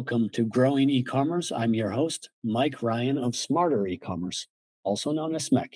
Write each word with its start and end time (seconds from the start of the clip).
Welcome 0.00 0.30
to 0.30 0.46
Growing 0.46 0.88
E-commerce. 0.88 1.52
I'm 1.52 1.74
your 1.74 1.90
host, 1.90 2.30
Mike 2.42 2.82
Ryan 2.82 3.18
of 3.18 3.36
Smarter 3.36 3.86
E-commerce, 3.86 4.46
also 4.82 5.12
known 5.12 5.34
as 5.34 5.50
SMEC. 5.50 5.74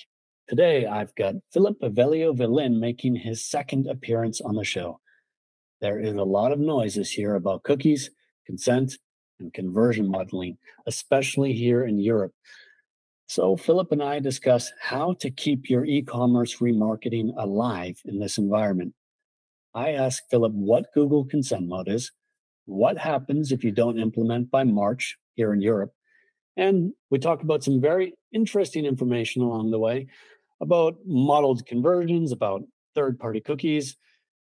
Today, 0.48 0.86
I've 0.86 1.14
got 1.14 1.34
Phillip 1.52 1.78
Ivellio-Vellin 1.82 2.80
making 2.80 3.16
his 3.16 3.44
second 3.44 3.86
appearance 3.86 4.40
on 4.40 4.54
the 4.54 4.64
show. 4.64 4.98
There 5.82 6.00
is 6.00 6.14
a 6.14 6.24
lot 6.24 6.52
of 6.52 6.58
noise 6.58 6.94
this 6.94 7.18
year 7.18 7.34
about 7.34 7.64
cookies, 7.64 8.08
consent, 8.46 8.96
and 9.40 9.52
conversion 9.52 10.08
modeling, 10.08 10.56
especially 10.86 11.52
here 11.52 11.84
in 11.84 11.98
Europe. 11.98 12.32
So, 13.26 13.58
Phillip 13.58 13.92
and 13.92 14.02
I 14.02 14.20
discuss 14.20 14.72
how 14.80 15.12
to 15.20 15.30
keep 15.30 15.68
your 15.68 15.84
e 15.84 16.00
commerce 16.00 16.60
remarketing 16.60 17.34
alive 17.36 18.00
in 18.06 18.20
this 18.20 18.38
environment. 18.38 18.94
I 19.74 19.90
ask 19.90 20.22
Philip 20.30 20.54
what 20.54 20.94
Google 20.94 21.26
Consent 21.26 21.68
Mode 21.68 21.88
is, 21.88 22.10
what 22.66 22.98
happens 22.98 23.52
if 23.52 23.64
you 23.64 23.70
don't 23.70 23.98
implement 23.98 24.50
by 24.50 24.64
March 24.64 25.16
here 25.34 25.52
in 25.52 25.60
Europe. 25.60 25.92
And 26.56 26.92
we 27.10 27.18
talk 27.18 27.42
about 27.42 27.64
some 27.64 27.80
very 27.80 28.14
interesting 28.32 28.84
information 28.84 29.42
along 29.42 29.70
the 29.70 29.78
way 29.78 30.06
about 30.60 30.96
modeled 31.04 31.66
conversions, 31.66 32.32
about 32.32 32.62
third 32.94 33.18
party 33.18 33.40
cookies, 33.40 33.96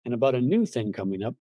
and 0.05 0.13
about 0.13 0.35
a 0.35 0.41
new 0.41 0.65
thing 0.65 0.91
coming 0.91 1.23
up, 1.23 1.35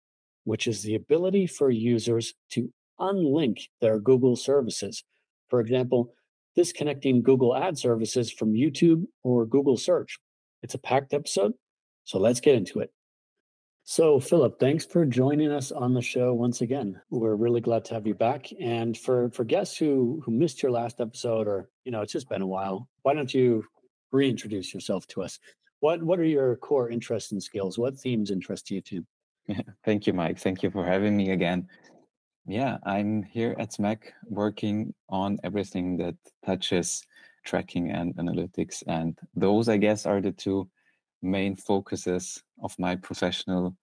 which 0.44 0.68
is 0.68 0.84
the 0.84 0.96
ability 0.96 1.48
for 1.48 1.70
users 1.70 2.34
to 2.52 2.72
unlink 3.00 3.70
their 3.82 4.00
Google 4.00 4.36
services. 4.36 5.04
For 5.50 5.62
example, 5.62 6.14
disconnecting 6.56 7.22
Google 7.22 7.56
ad 7.56 7.78
services 7.78 8.32
from 8.32 8.54
YouTube 8.54 9.04
or 9.24 9.46
Google 9.46 9.78
search. 9.78 10.18
It's 10.64 10.74
a 10.74 10.80
packed 10.80 11.14
episode, 11.14 11.54
so 12.04 12.20
let's 12.20 12.40
get 12.40 12.56
into 12.56 12.80
it. 12.80 12.92
So, 13.90 14.20
Phillip, 14.20 14.60
thanks 14.60 14.86
for 14.86 15.06
joining 15.06 15.50
us 15.50 15.72
on 15.72 15.94
the 15.94 16.02
show 16.02 16.34
once 16.34 16.60
again. 16.60 17.00
We're 17.10 17.36
really 17.36 17.62
glad 17.62 17.86
to 17.86 17.94
have 17.94 18.06
you 18.06 18.16
back. 18.16 18.50
And 18.60 18.98
for 18.98 19.30
for 19.30 19.46
guests 19.46 19.78
who 19.78 20.22
who 20.26 20.32
missed 20.32 20.62
your 20.62 20.74
last 20.74 21.00
episode, 21.00 21.48
or 21.48 21.70
you 21.86 21.94
know, 21.94 22.02
it's 22.02 22.12
just 22.12 22.28
been 22.28 22.42
a 22.42 22.48
while, 22.48 22.90
why 23.04 23.14
don't 23.14 23.34
you 23.34 23.64
reintroduce 24.12 24.74
yourself 24.74 25.08
to 25.08 25.24
us? 25.24 25.40
What 25.80 26.04
what 26.04 26.20
are 26.20 26.26
your 26.26 26.58
core 26.58 26.90
interests 26.90 27.32
and 27.32 27.42
skills? 27.42 27.78
What 27.78 27.98
themes 27.98 28.30
interest 28.30 28.70
you 28.70 28.82
too? 28.82 29.06
Thank 29.86 30.06
you, 30.06 30.12
Mike. 30.12 30.38
Thank 30.38 30.64
you 30.64 30.70
for 30.70 30.86
having 30.86 31.16
me 31.16 31.32
again. 31.32 31.70
Yeah, 32.46 32.80
I'm 32.84 33.24
here 33.24 33.56
at 33.58 33.72
SMEC 33.72 34.00
working 34.26 34.94
on 35.08 35.38
everything 35.46 35.96
that 36.00 36.16
touches 36.46 37.06
tracking 37.46 37.92
and 37.92 38.14
analytics, 38.18 38.84
and 38.86 39.18
those, 39.34 39.70
I 39.70 39.78
guess, 39.78 40.06
are 40.06 40.20
the 40.20 40.34
two 40.34 40.68
main 41.22 41.56
focuses 41.56 42.44
of 42.62 42.78
my 42.80 42.96
professional 42.96 43.76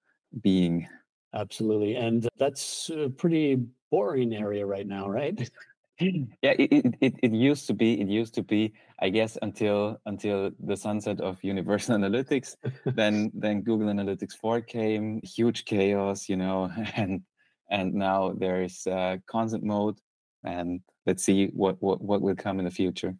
being. 0.42 0.88
Absolutely. 1.34 1.96
And 1.96 2.28
that's 2.38 2.90
a 2.90 3.08
pretty 3.10 3.58
boring 3.90 4.34
area 4.34 4.64
right 4.64 4.86
now, 4.86 5.08
right? 5.08 5.50
yeah, 6.00 6.54
it, 6.58 6.94
it, 7.00 7.14
it 7.22 7.32
used 7.32 7.66
to 7.66 7.74
be, 7.74 8.00
it 8.00 8.08
used 8.08 8.34
to 8.34 8.42
be, 8.42 8.72
I 9.00 9.08
guess, 9.08 9.38
until 9.42 10.00
until 10.06 10.50
the 10.60 10.76
sunset 10.76 11.20
of 11.20 11.42
Universal 11.42 11.96
Analytics. 11.98 12.56
then 12.84 13.30
then 13.34 13.62
Google 13.62 13.88
Analytics 13.88 14.34
4 14.40 14.60
came, 14.62 15.20
huge 15.22 15.64
chaos, 15.64 16.28
you 16.28 16.36
know, 16.36 16.70
and 16.96 17.22
and 17.70 17.94
now 17.94 18.34
there's 18.36 18.86
uh, 18.86 19.16
consent 19.26 19.62
mode. 19.62 19.98
And 20.44 20.80
let's 21.06 21.24
see 21.24 21.46
what, 21.54 21.76
what 21.80 22.00
what 22.02 22.20
will 22.20 22.36
come 22.36 22.58
in 22.58 22.64
the 22.64 22.70
future. 22.70 23.16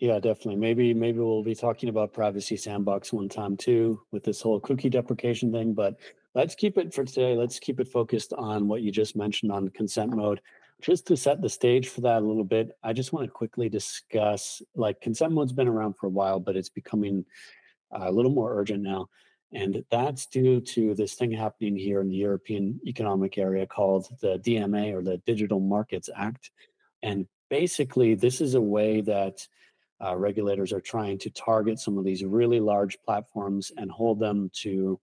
Yeah, 0.00 0.18
definitely. 0.18 0.56
Maybe 0.56 0.92
maybe 0.92 1.18
we'll 1.18 1.42
be 1.44 1.54
talking 1.54 1.88
about 1.88 2.12
privacy 2.12 2.56
sandbox 2.56 3.12
one 3.12 3.28
time 3.28 3.56
too 3.56 4.00
with 4.10 4.24
this 4.24 4.40
whole 4.40 4.60
cookie 4.60 4.90
deprecation 4.90 5.52
thing. 5.52 5.72
But 5.72 5.96
let's 6.34 6.54
keep 6.54 6.78
it 6.78 6.92
for 6.92 7.04
today. 7.04 7.36
Let's 7.36 7.58
keep 7.60 7.78
it 7.78 7.88
focused 7.88 8.32
on 8.32 8.66
what 8.66 8.82
you 8.82 8.90
just 8.90 9.16
mentioned 9.16 9.52
on 9.52 9.68
consent 9.68 10.12
mode. 10.12 10.40
Just 10.82 11.06
to 11.06 11.16
set 11.16 11.40
the 11.40 11.48
stage 11.48 11.88
for 11.88 12.00
that 12.02 12.22
a 12.22 12.26
little 12.26 12.44
bit, 12.44 12.76
I 12.82 12.92
just 12.92 13.12
want 13.12 13.26
to 13.26 13.30
quickly 13.30 13.68
discuss 13.68 14.60
like 14.74 15.00
consent 15.00 15.32
mode's 15.32 15.52
been 15.52 15.68
around 15.68 15.94
for 15.94 16.08
a 16.08 16.10
while, 16.10 16.40
but 16.40 16.56
it's 16.56 16.68
becoming 16.68 17.24
uh, 17.92 18.08
a 18.08 18.12
little 18.12 18.32
more 18.32 18.58
urgent 18.58 18.82
now. 18.82 19.08
And 19.52 19.84
that's 19.88 20.26
due 20.26 20.60
to 20.60 20.94
this 20.94 21.14
thing 21.14 21.30
happening 21.30 21.76
here 21.76 22.00
in 22.00 22.08
the 22.08 22.16
European 22.16 22.80
Economic 22.84 23.38
Area 23.38 23.66
called 23.66 24.08
the 24.20 24.38
DMA 24.40 24.92
or 24.92 25.02
the 25.02 25.18
Digital 25.18 25.60
Markets 25.60 26.10
Act. 26.14 26.50
And 27.04 27.28
basically, 27.48 28.16
this 28.16 28.40
is 28.40 28.54
a 28.54 28.60
way 28.60 29.00
that 29.02 29.46
uh, 30.02 30.16
regulators 30.16 30.72
are 30.72 30.80
trying 30.80 31.18
to 31.18 31.30
target 31.30 31.78
some 31.78 31.98
of 31.98 32.04
these 32.04 32.24
really 32.24 32.60
large 32.60 32.98
platforms 33.04 33.72
and 33.76 33.90
hold 33.90 34.18
them 34.18 34.50
to 34.52 34.98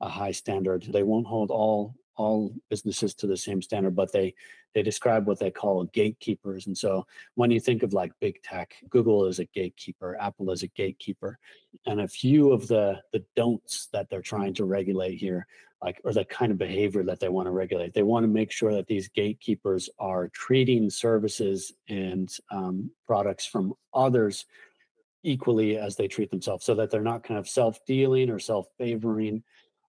a 0.00 0.08
high 0.08 0.32
standard. 0.32 0.86
They 0.90 1.02
won't 1.02 1.26
hold 1.26 1.50
all 1.50 1.94
all 2.20 2.54
businesses 2.68 3.14
to 3.14 3.26
the 3.26 3.36
same 3.36 3.62
standard, 3.62 3.96
but 3.96 4.12
they 4.12 4.34
they 4.74 4.82
describe 4.82 5.26
what 5.26 5.38
they 5.38 5.50
call 5.50 5.84
gatekeepers. 5.84 6.66
And 6.66 6.76
so 6.76 7.06
when 7.34 7.50
you 7.50 7.58
think 7.58 7.82
of 7.82 7.92
like 7.94 8.12
big 8.20 8.42
tech, 8.42 8.74
Google 8.88 9.24
is 9.26 9.38
a 9.38 9.46
gatekeeper, 9.46 10.16
Apple 10.20 10.50
is 10.50 10.62
a 10.62 10.68
gatekeeper, 10.68 11.38
and 11.86 12.02
a 12.02 12.08
few 12.08 12.52
of 12.52 12.68
the 12.68 13.00
the 13.12 13.24
don'ts 13.36 13.88
that 13.92 14.10
they're 14.10 14.30
trying 14.34 14.54
to 14.54 14.64
regulate 14.64 15.16
here 15.16 15.46
like 15.82 15.98
or 16.04 16.12
the 16.12 16.26
kind 16.26 16.52
of 16.52 16.58
behavior 16.58 17.02
that 17.02 17.20
they 17.20 17.30
want 17.30 17.46
to 17.46 17.52
regulate 17.52 17.94
they 17.94 18.02
want 18.02 18.22
to 18.22 18.28
make 18.28 18.52
sure 18.52 18.74
that 18.74 18.86
these 18.86 19.08
gatekeepers 19.08 19.88
are 19.98 20.28
treating 20.28 20.90
services 20.90 21.72
and 21.88 22.28
um, 22.50 22.90
products 23.06 23.46
from 23.46 23.72
others 23.94 24.44
equally 25.22 25.78
as 25.78 25.96
they 25.96 26.06
treat 26.06 26.30
themselves 26.30 26.66
so 26.66 26.74
that 26.74 26.90
they're 26.90 27.00
not 27.12 27.24
kind 27.24 27.38
of 27.38 27.48
self-dealing 27.48 28.28
or 28.28 28.38
self-favoring 28.38 29.42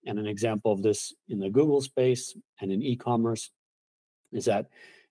and 0.05 0.19
an 0.19 0.27
example 0.27 0.71
of 0.71 0.81
this 0.81 1.13
in 1.29 1.39
the 1.39 1.49
google 1.49 1.81
space 1.81 2.35
and 2.61 2.71
in 2.71 2.81
e-commerce 2.81 3.51
is 4.31 4.45
that 4.45 4.67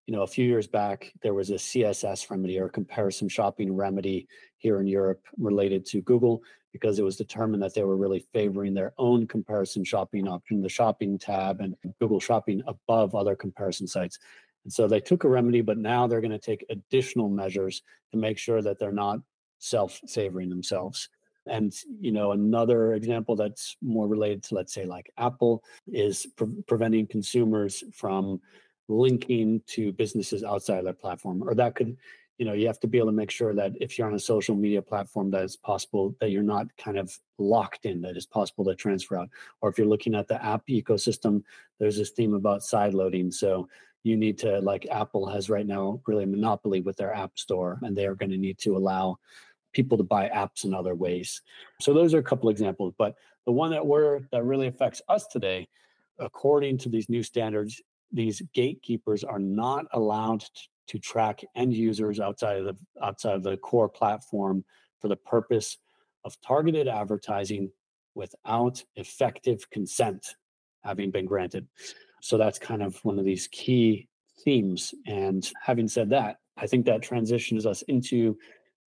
you 0.06 0.14
know 0.14 0.22
a 0.22 0.26
few 0.26 0.46
years 0.46 0.66
back 0.66 1.12
there 1.22 1.34
was 1.34 1.50
a 1.50 1.54
css 1.54 2.30
remedy 2.30 2.58
or 2.58 2.68
comparison 2.68 3.28
shopping 3.28 3.74
remedy 3.74 4.26
here 4.58 4.80
in 4.80 4.86
europe 4.86 5.22
related 5.38 5.84
to 5.86 6.00
google 6.02 6.42
because 6.72 6.98
it 6.98 7.04
was 7.04 7.16
determined 7.16 7.62
that 7.62 7.74
they 7.74 7.84
were 7.84 7.96
really 7.96 8.24
favoring 8.32 8.74
their 8.74 8.92
own 8.98 9.26
comparison 9.26 9.84
shopping 9.84 10.28
option, 10.28 10.62
the 10.62 10.68
shopping 10.68 11.18
tab 11.18 11.60
and 11.60 11.74
Google 11.98 12.20
Shopping 12.20 12.62
above 12.66 13.14
other 13.14 13.34
comparison 13.34 13.86
sites. 13.86 14.18
And 14.64 14.72
so 14.72 14.86
they 14.86 15.00
took 15.00 15.24
a 15.24 15.28
remedy, 15.28 15.62
but 15.62 15.78
now 15.78 16.06
they're 16.06 16.20
going 16.20 16.30
to 16.30 16.38
take 16.38 16.64
additional 16.70 17.28
measures 17.28 17.82
to 18.12 18.18
make 18.18 18.38
sure 18.38 18.62
that 18.62 18.78
they're 18.78 18.92
not 18.92 19.20
self-favoring 19.58 20.48
themselves. 20.48 21.08
And 21.46 21.72
you 22.00 22.12
know, 22.12 22.32
another 22.32 22.94
example 22.94 23.36
that's 23.36 23.76
more 23.82 24.06
related 24.06 24.42
to, 24.44 24.54
let's 24.54 24.74
say, 24.74 24.84
like 24.84 25.10
Apple, 25.18 25.64
is 25.86 26.26
pre- 26.36 26.62
preventing 26.66 27.06
consumers 27.06 27.82
from 27.92 28.40
linking 28.88 29.62
to 29.68 29.92
businesses 29.92 30.44
outside 30.44 30.84
their 30.84 30.92
platform, 30.92 31.42
or 31.42 31.54
that 31.54 31.74
could 31.74 31.96
you 32.40 32.46
know 32.46 32.54
you 32.54 32.66
have 32.66 32.80
to 32.80 32.86
be 32.86 32.96
able 32.96 33.08
to 33.08 33.12
make 33.12 33.30
sure 33.30 33.54
that 33.54 33.72
if 33.80 33.98
you're 33.98 34.08
on 34.08 34.14
a 34.14 34.18
social 34.18 34.56
media 34.56 34.80
platform 34.80 35.30
that 35.30 35.44
it's 35.44 35.56
possible 35.56 36.16
that 36.20 36.30
you're 36.30 36.42
not 36.42 36.66
kind 36.78 36.96
of 36.96 37.16
locked 37.38 37.84
in 37.84 38.00
that 38.00 38.16
it's 38.16 38.24
possible 38.24 38.64
to 38.64 38.74
transfer 38.74 39.18
out. 39.18 39.28
Or 39.60 39.68
if 39.68 39.76
you're 39.76 39.86
looking 39.86 40.14
at 40.14 40.26
the 40.26 40.42
app 40.42 40.66
ecosystem 40.66 41.42
there's 41.78 41.98
this 41.98 42.10
theme 42.10 42.32
about 42.32 42.62
side 42.62 42.94
loading 42.94 43.30
so 43.30 43.68
you 44.04 44.16
need 44.16 44.38
to 44.38 44.58
like 44.60 44.86
apple 44.90 45.26
has 45.26 45.50
right 45.50 45.66
now 45.66 46.00
really 46.06 46.24
a 46.24 46.26
monopoly 46.26 46.80
with 46.80 46.96
their 46.96 47.14
app 47.14 47.38
store 47.38 47.78
and 47.82 47.94
they 47.94 48.06
are 48.06 48.14
going 48.14 48.30
to 48.30 48.38
need 48.38 48.56
to 48.56 48.74
allow 48.74 49.18
people 49.72 49.96
to 49.96 50.04
buy 50.04 50.28
apps 50.28 50.64
in 50.64 50.74
other 50.74 50.94
ways 50.94 51.42
so 51.80 51.92
those 51.92 52.14
are 52.14 52.18
a 52.18 52.22
couple 52.22 52.50
examples 52.50 52.92
but 52.98 53.14
the 53.46 53.52
one 53.52 53.70
that 53.70 53.84
we're 53.84 54.20
that 54.32 54.44
really 54.44 54.66
affects 54.66 55.02
us 55.08 55.26
today 55.26 55.68
according 56.18 56.76
to 56.76 56.88
these 56.88 57.08
new 57.08 57.22
standards 57.22 57.80
these 58.12 58.42
gatekeepers 58.54 59.24
are 59.24 59.38
not 59.38 59.86
allowed 59.92 60.44
to 60.88 60.98
track 60.98 61.42
end 61.54 61.72
users 61.72 62.18
outside 62.18 62.58
of 62.58 62.64
the 62.64 62.76
outside 63.02 63.36
of 63.36 63.42
the 63.42 63.56
core 63.58 63.88
platform 63.88 64.64
for 65.00 65.08
the 65.08 65.16
purpose 65.16 65.78
of 66.24 66.36
targeted 66.40 66.88
advertising 66.88 67.70
without 68.14 68.82
effective 68.96 69.68
consent 69.70 70.34
having 70.82 71.10
been 71.10 71.26
granted. 71.26 71.66
So 72.22 72.36
that's 72.36 72.58
kind 72.58 72.82
of 72.82 72.96
one 73.04 73.18
of 73.18 73.24
these 73.24 73.48
key 73.48 74.08
themes. 74.44 74.94
And 75.06 75.48
having 75.62 75.88
said 75.88 76.10
that, 76.10 76.38
I 76.56 76.66
think 76.66 76.86
that 76.86 77.02
transitions 77.02 77.66
us 77.66 77.82
into 77.82 78.36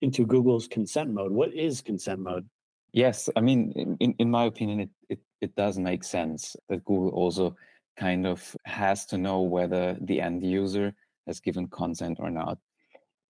into 0.02 0.26
Google's 0.26 0.68
consent 0.68 1.10
mode. 1.10 1.32
What 1.32 1.54
is 1.54 1.80
consent 1.80 2.20
mode? 2.20 2.46
Yes, 2.92 3.30
I 3.36 3.40
mean, 3.40 3.96
in, 4.00 4.14
in 4.18 4.30
my 4.30 4.44
opinion, 4.44 4.80
it, 4.80 4.90
it, 5.08 5.20
it 5.40 5.56
does 5.56 5.78
make 5.78 6.04
sense 6.04 6.54
that 6.68 6.84
Google 6.84 7.10
also 7.10 7.56
kind 7.96 8.26
of 8.26 8.56
has 8.64 9.06
to 9.06 9.18
know 9.18 9.40
whether 9.42 9.96
the 10.00 10.20
end 10.20 10.44
user 10.44 10.92
has 11.26 11.40
given 11.40 11.68
consent 11.68 12.18
or 12.20 12.30
not. 12.30 12.58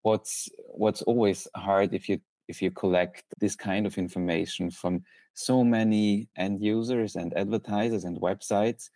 What's 0.02 0.48
what's 0.66 1.02
always 1.02 1.46
hard 1.54 1.94
if 1.94 2.08
you 2.08 2.20
if 2.48 2.60
you 2.60 2.70
collect 2.72 3.24
this 3.38 3.54
kind 3.54 3.86
of 3.86 3.98
information 3.98 4.70
from 4.70 5.04
so 5.34 5.62
many 5.62 6.28
end 6.36 6.60
users 6.60 7.14
and 7.14 7.36
advertisers 7.36 8.04
and 8.04 8.20
websites 8.20 8.90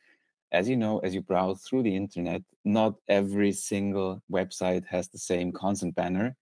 as 0.52 0.69
you 0.69 0.76
know 0.76 0.99
as 0.99 1.14
you 1.14 1.22
browse 1.22 1.62
through 1.62 1.82
the 1.82 1.96
internet 1.96 2.43
not 2.64 2.94
every 3.08 3.52
single 3.52 4.22
website 4.31 4.84
has 4.87 5.08
the 5.08 5.19
same 5.19 5.52
consent 5.52 5.94
banner 5.94 6.37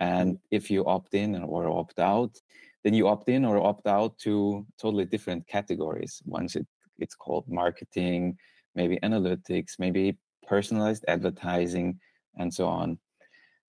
and 0.00 0.38
if 0.50 0.70
you 0.70 0.84
opt 0.86 1.14
in 1.14 1.42
or 1.42 1.68
opt 1.68 1.98
out 1.98 2.36
then 2.82 2.94
you 2.94 3.08
opt 3.08 3.28
in 3.28 3.44
or 3.44 3.58
opt 3.58 3.86
out 3.86 4.18
to 4.18 4.66
totally 4.78 5.06
different 5.06 5.46
categories 5.46 6.22
once 6.26 6.54
it, 6.56 6.66
it's 6.98 7.14
called 7.14 7.44
marketing 7.48 8.36
maybe 8.74 8.98
analytics 9.02 9.78
maybe 9.78 10.16
personalized 10.46 11.04
advertising, 11.08 11.98
and 12.36 12.52
so 12.52 12.66
on. 12.66 12.98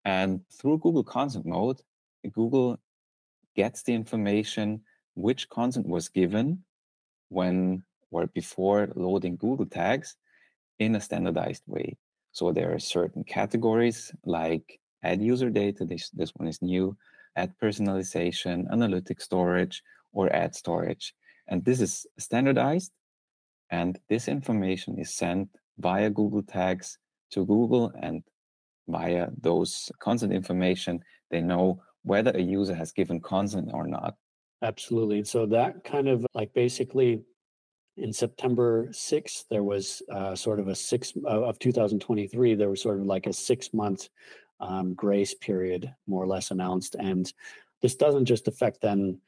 And 0.06 0.42
through 0.52 0.80
Google 0.80 1.04
Consent 1.04 1.46
Mode, 1.46 1.81
Google 2.31 2.78
gets 3.56 3.84
the 3.84 3.94
information 3.94 4.81
which 5.16 5.50
consent 5.50 5.88
was 5.88 6.10
given 6.10 6.64
when 7.30 7.84
or 8.12 8.28
before 8.28 8.90
loading 8.96 9.38
Google 9.38 9.66
tags 9.66 10.16
in 10.80 10.96
a 10.96 11.02
standardized 11.02 11.64
way. 11.68 11.98
So 12.31 12.52
there 12.52 12.74
are 12.74 12.80
certain 12.80 13.24
categories 13.24 14.12
like 14.26 14.80
ad 15.04 15.22
user 15.22 15.50
data, 15.50 15.86
this, 15.86 16.10
this 16.10 16.32
one 16.36 16.48
is 16.48 16.62
new, 16.62 16.96
ad 17.36 17.54
personalization, 17.62 18.72
analytic 18.72 19.22
storage, 19.22 19.84
or 20.12 20.34
ad 20.34 20.56
storage. 20.56 21.14
And 21.48 21.64
this 21.66 21.82
is 21.82 22.06
standardized. 22.18 22.92
And 23.70 24.00
this 24.10 24.28
information 24.28 25.00
is 25.00 25.14
sent 25.14 25.50
via 25.80 26.10
Google 26.10 26.44
tags 26.44 26.98
to 27.32 27.46
Google 27.46 27.92
and 28.02 28.24
via 28.88 29.30
those 29.42 29.92
consent 30.00 30.34
information, 30.34 31.00
they 31.32 31.42
know 31.42 31.82
whether 32.04 32.32
a 32.32 32.42
user 32.42 32.76
has 32.76 32.92
given 32.92 33.20
consent 33.20 33.70
or 33.74 33.88
not. 33.88 34.16
Absolutely. 34.62 35.24
So 35.24 35.46
that 35.48 35.84
kind 35.84 36.08
of 36.08 36.26
like 36.34 36.54
basically 36.54 37.22
in 37.98 38.12
September 38.12 38.88
6th, 38.88 39.46
there 39.50 39.64
was 39.64 40.02
uh, 40.12 40.36
sort 40.36 40.60
of 40.60 40.68
a 40.68 40.76
six 40.76 41.14
uh, 41.26 41.44
of 41.44 41.60
2023, 41.60 42.56
there 42.56 42.70
was 42.70 42.82
sort 42.82 43.00
of 43.00 43.06
like 43.06 43.28
a 43.28 43.34
six 43.34 43.74
month 43.74 44.10
um, 44.63 44.94
grace 44.94 45.33
period, 45.33 45.94
more 46.07 46.24
or 46.24 46.27
less 46.27 46.51
announced. 46.51 46.95
And 46.95 47.31
this 47.81 47.95
doesn't 47.95 48.25
just 48.25 48.48
affect 48.48 48.81
then 48.81 49.19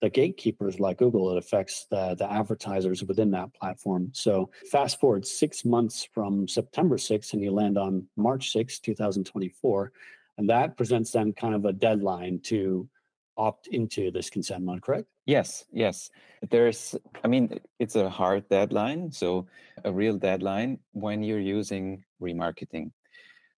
the 0.00 0.10
gatekeepers 0.10 0.80
like 0.80 0.98
Google, 0.98 1.30
it 1.30 1.38
affects 1.38 1.86
the, 1.90 2.14
the 2.14 2.30
advertisers 2.30 3.04
within 3.04 3.30
that 3.32 3.52
platform. 3.54 4.10
So 4.12 4.50
fast 4.70 4.98
forward 4.98 5.26
six 5.26 5.64
months 5.64 6.08
from 6.12 6.48
September 6.48 6.96
6th, 6.96 7.34
and 7.34 7.42
you 7.42 7.52
land 7.52 7.76
on 7.76 8.06
March 8.16 8.52
6th, 8.54 8.80
2024. 8.80 9.92
And 10.38 10.48
that 10.48 10.76
presents 10.76 11.10
then 11.10 11.34
kind 11.34 11.54
of 11.54 11.66
a 11.66 11.72
deadline 11.72 12.40
to 12.44 12.88
opt 13.36 13.66
into 13.68 14.10
this 14.10 14.30
consent 14.30 14.64
mode, 14.64 14.80
correct? 14.82 15.06
Yes, 15.26 15.64
yes. 15.70 16.10
There's, 16.50 16.96
I 17.22 17.28
mean, 17.28 17.60
it's 17.78 17.96
a 17.96 18.08
hard 18.08 18.48
deadline. 18.48 19.12
So 19.12 19.46
a 19.84 19.92
real 19.92 20.16
deadline 20.16 20.78
when 20.92 21.22
you're 21.22 21.40
using 21.40 22.04
remarketing. 22.22 22.92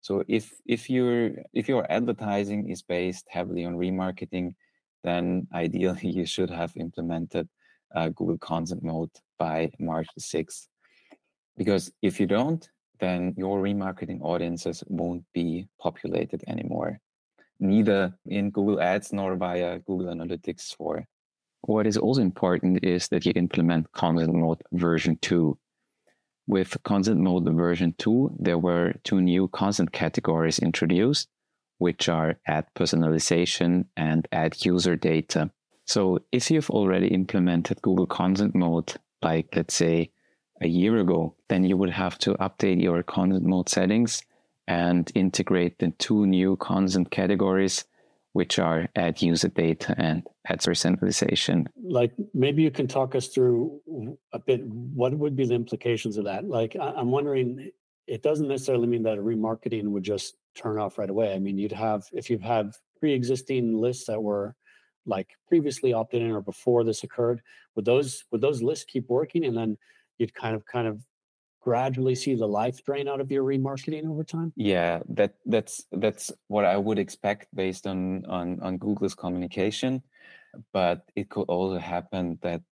So 0.00 0.24
if 0.28 0.52
if 0.66 0.88
your 0.88 1.32
if 1.52 1.68
your 1.68 1.90
advertising 1.90 2.70
is 2.70 2.82
based 2.82 3.26
heavily 3.28 3.64
on 3.64 3.76
remarketing, 3.76 4.54
then 5.04 5.46
ideally 5.54 6.08
you 6.18 6.26
should 6.26 6.50
have 6.50 6.72
implemented 6.76 7.48
uh, 7.94 8.08
Google 8.08 8.38
Consent 8.38 8.82
Mode 8.82 9.10
by 9.38 9.70
March 9.78 10.08
the 10.14 10.22
6th. 10.22 10.68
Because 11.56 11.92
if 12.02 12.20
you 12.20 12.26
don't, 12.26 12.68
then 13.00 13.34
your 13.36 13.60
remarketing 13.60 14.20
audiences 14.22 14.84
won't 14.86 15.24
be 15.34 15.66
populated 15.80 16.44
anymore, 16.46 17.00
neither 17.58 18.14
in 18.26 18.50
Google 18.50 18.80
Ads 18.80 19.12
nor 19.12 19.36
via 19.36 19.78
Google 19.80 20.14
Analytics 20.14 20.76
4. 20.76 21.04
What 21.62 21.86
is 21.86 21.96
also 21.96 22.22
important 22.22 22.84
is 22.84 23.08
that 23.08 23.26
you 23.26 23.32
implement 23.36 23.92
Consent 23.92 24.34
Mode 24.34 24.62
version 24.72 25.18
2. 25.20 25.58
With 26.50 26.82
Consent 26.82 27.20
Mode 27.20 27.44
version 27.54 27.94
2, 27.96 28.38
there 28.40 28.58
were 28.58 28.94
two 29.04 29.20
new 29.20 29.46
consent 29.46 29.92
categories 29.92 30.58
introduced 30.58 31.28
which 31.78 32.08
are 32.08 32.40
ad 32.44 32.66
personalization 32.74 33.84
and 33.96 34.26
ad 34.32 34.64
user 34.64 34.96
data. 34.96 35.52
So 35.84 36.18
if 36.32 36.50
you've 36.50 36.68
already 36.68 37.06
implemented 37.14 37.80
Google 37.82 38.08
Consent 38.08 38.56
Mode, 38.56 38.94
like 39.22 39.54
let's 39.54 39.74
say 39.74 40.10
a 40.60 40.66
year 40.66 40.98
ago, 40.98 41.36
then 41.48 41.62
you 41.62 41.76
would 41.76 41.90
have 41.90 42.18
to 42.18 42.34
update 42.34 42.82
your 42.82 43.04
consent 43.04 43.44
mode 43.44 43.68
settings 43.68 44.24
and 44.66 45.08
integrate 45.14 45.78
the 45.78 45.92
two 45.98 46.26
new 46.26 46.56
consent 46.56 47.12
categories, 47.12 47.84
which 48.32 48.58
are 48.58 48.88
ad 48.94 49.20
user 49.20 49.48
data 49.48 49.94
and 49.98 50.22
ad 50.46 50.60
personalization. 50.60 51.66
Like 51.82 52.12
maybe 52.32 52.62
you 52.62 52.70
can 52.70 52.86
talk 52.86 53.14
us 53.14 53.28
through 53.28 53.80
a 54.32 54.38
bit 54.38 54.64
what 54.64 55.12
would 55.12 55.36
be 55.36 55.46
the 55.46 55.54
implications 55.54 56.16
of 56.16 56.24
that? 56.24 56.44
Like 56.44 56.76
I'm 56.80 57.10
wondering, 57.10 57.70
it 58.06 58.22
doesn't 58.22 58.48
necessarily 58.48 58.86
mean 58.86 59.02
that 59.04 59.18
a 59.18 59.22
remarketing 59.22 59.88
would 59.88 60.04
just 60.04 60.36
turn 60.56 60.78
off 60.78 60.98
right 60.98 61.10
away. 61.10 61.34
I 61.34 61.38
mean, 61.38 61.58
you'd 61.58 61.72
have 61.72 62.04
if 62.12 62.30
you 62.30 62.38
have 62.38 62.76
pre-existing 62.98 63.76
lists 63.76 64.06
that 64.06 64.22
were 64.22 64.54
like 65.06 65.28
previously 65.48 65.92
opted 65.92 66.22
in 66.22 66.30
or 66.30 66.40
before 66.40 66.84
this 66.84 67.02
occurred, 67.02 67.42
would 67.74 67.84
those 67.84 68.24
would 68.30 68.40
those 68.40 68.62
lists 68.62 68.84
keep 68.84 69.08
working 69.08 69.44
and 69.44 69.56
then 69.56 69.76
you'd 70.18 70.34
kind 70.34 70.54
of 70.54 70.64
kind 70.66 70.86
of 70.86 71.04
gradually 71.60 72.14
see 72.14 72.34
the 72.34 72.46
life 72.46 72.82
drain 72.84 73.08
out 73.08 73.20
of 73.20 73.30
your 73.30 73.44
remarketing 73.44 74.08
over 74.08 74.24
time? 74.24 74.52
Yeah, 74.56 75.00
that 75.10 75.34
that's 75.46 75.84
that's 75.92 76.32
what 76.48 76.64
I 76.64 76.76
would 76.76 76.98
expect 76.98 77.54
based 77.54 77.86
on 77.86 78.24
on 78.26 78.60
on 78.60 78.78
Google's 78.78 79.14
communication. 79.14 80.02
But 80.72 81.02
it 81.14 81.30
could 81.30 81.48
also 81.48 81.78
happen 81.78 82.38
that 82.42 82.62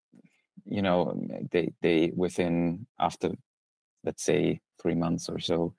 you 0.65 0.83
know 0.83 1.21
they 1.51 1.73
they 1.83 2.13
within 2.17 2.87
after 2.99 3.33
let's 4.05 4.25
say 4.25 4.61
three 4.81 4.95
months 4.95 5.29
or 5.29 5.39
so 5.39 5.75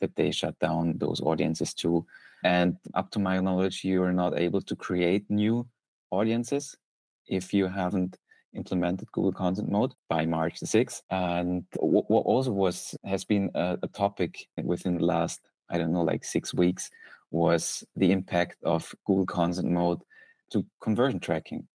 that 0.00 0.14
they 0.16 0.30
shut 0.30 0.58
down 0.58 0.98
those 0.98 1.20
audiences 1.20 1.74
too. 1.74 2.04
And 2.44 2.76
up 2.94 3.10
to 3.12 3.18
my 3.18 3.38
knowledge, 3.38 3.84
you 3.84 4.02
are 4.02 4.12
not 4.12 4.38
able 4.38 4.60
to 4.62 4.74
create 4.76 5.24
new 5.30 5.68
audiences 6.10 6.76
if 7.28 7.54
you 7.54 7.68
haven't 7.68 8.16
implemented 8.54 9.10
Google 9.12 9.32
Consent 9.32 9.70
Mode 9.70 9.94
by 10.08 10.26
March 10.26 10.60
the 10.60 10.66
6th. 10.66 11.02
And 11.10 11.64
what 11.78 12.20
also 12.26 12.52
was 12.52 12.94
has 13.04 13.24
been 13.24 13.50
a, 13.54 13.78
a 13.82 13.88
topic 13.88 14.46
within 14.62 14.98
the 14.98 15.04
last, 15.04 15.40
I 15.70 15.78
don't 15.78 15.92
know, 15.92 16.02
like 16.02 16.24
six 16.24 16.52
weeks 16.54 16.90
was 17.30 17.84
the 17.96 18.12
impact 18.12 18.56
of 18.64 18.94
Google 19.06 19.26
Consent 19.26 19.70
Mode 19.70 20.02
to 20.50 20.64
conversion 20.82 21.18
tracking 21.18 21.66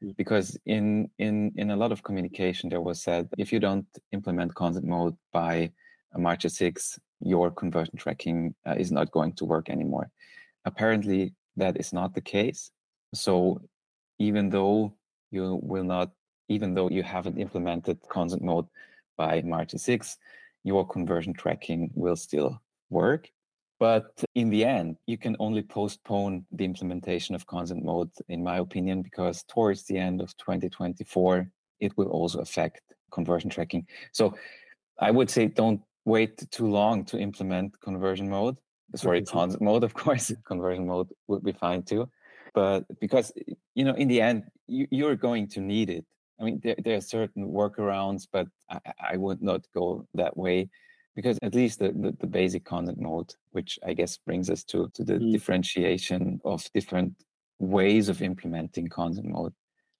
hmm. 0.00 0.10
because 0.16 0.58
in 0.66 1.08
in 1.18 1.52
in 1.56 1.70
a 1.70 1.76
lot 1.76 1.92
of 1.92 2.02
communication 2.02 2.68
there 2.68 2.80
was 2.80 3.00
said 3.00 3.28
if 3.38 3.52
you 3.52 3.60
don't 3.60 3.86
implement 4.10 4.52
consent 4.56 4.84
mode 4.84 5.16
by 5.32 5.70
march 6.16 6.44
6 6.44 6.98
your 7.20 7.50
conversion 7.50 7.96
tracking 7.96 8.54
uh, 8.66 8.74
is 8.76 8.90
not 8.90 9.10
going 9.10 9.32
to 9.34 9.44
work 9.44 9.68
anymore. 9.68 10.10
Apparently, 10.64 11.34
that 11.56 11.78
is 11.78 11.92
not 11.92 12.14
the 12.14 12.20
case. 12.20 12.70
So, 13.14 13.60
even 14.18 14.50
though 14.50 14.94
you 15.30 15.58
will 15.62 15.84
not, 15.84 16.10
even 16.48 16.74
though 16.74 16.90
you 16.90 17.02
haven't 17.02 17.38
implemented 17.38 17.98
consent 18.08 18.42
mode 18.42 18.66
by 19.16 19.42
March 19.42 19.72
6, 19.72 20.16
your 20.64 20.86
conversion 20.86 21.32
tracking 21.32 21.90
will 21.94 22.16
still 22.16 22.60
work. 22.90 23.30
But 23.78 24.12
in 24.34 24.50
the 24.50 24.64
end, 24.64 24.96
you 25.06 25.16
can 25.16 25.36
only 25.38 25.62
postpone 25.62 26.44
the 26.52 26.66
implementation 26.66 27.34
of 27.34 27.46
consent 27.46 27.82
mode, 27.82 28.10
in 28.28 28.44
my 28.44 28.58
opinion, 28.58 29.00
because 29.00 29.42
towards 29.44 29.84
the 29.84 29.96
end 29.96 30.20
of 30.20 30.36
2024, 30.36 31.48
it 31.80 31.96
will 31.96 32.08
also 32.08 32.40
affect 32.40 32.82
conversion 33.10 33.48
tracking. 33.48 33.86
So 34.12 34.34
I 34.98 35.10
would 35.10 35.30
say 35.30 35.46
don't 35.46 35.80
wait 36.04 36.50
too 36.50 36.66
long 36.66 37.04
to 37.06 37.18
implement 37.18 37.80
conversion 37.80 38.28
mode. 38.28 38.58
Sorry, 38.96 39.22
mm-hmm. 39.22 39.38
consent 39.38 39.62
mode, 39.62 39.84
of 39.84 39.94
course. 39.94 40.30
Conversion 40.44 40.86
mode 40.86 41.08
would 41.28 41.42
be 41.42 41.52
fine 41.52 41.82
too. 41.82 42.08
But 42.54 42.84
because, 43.00 43.32
you 43.74 43.84
know, 43.84 43.94
in 43.94 44.08
the 44.08 44.20
end, 44.20 44.44
you, 44.66 44.86
you're 44.90 45.16
going 45.16 45.48
to 45.48 45.60
need 45.60 45.90
it. 45.90 46.04
I 46.40 46.44
mean, 46.44 46.60
there, 46.62 46.76
there 46.82 46.96
are 46.96 47.02
certain 47.02 47.48
workarounds, 47.48 48.26
but 48.30 48.46
I, 48.68 48.80
I 49.12 49.16
would 49.16 49.42
not 49.42 49.66
go 49.74 50.06
that 50.14 50.36
way 50.36 50.70
because 51.14 51.38
at 51.42 51.54
least 51.54 51.80
the, 51.80 51.92
the, 51.92 52.16
the, 52.18 52.26
basic 52.26 52.64
consent 52.64 52.98
mode, 52.98 53.34
which 53.50 53.78
I 53.86 53.92
guess 53.92 54.16
brings 54.16 54.48
us 54.48 54.64
to, 54.64 54.90
to 54.94 55.04
the 55.04 55.14
mm. 55.14 55.32
differentiation 55.32 56.40
of 56.44 56.64
different 56.72 57.14
ways 57.58 58.08
of 58.08 58.22
implementing 58.22 58.88
consent 58.88 59.26
mode. 59.26 59.52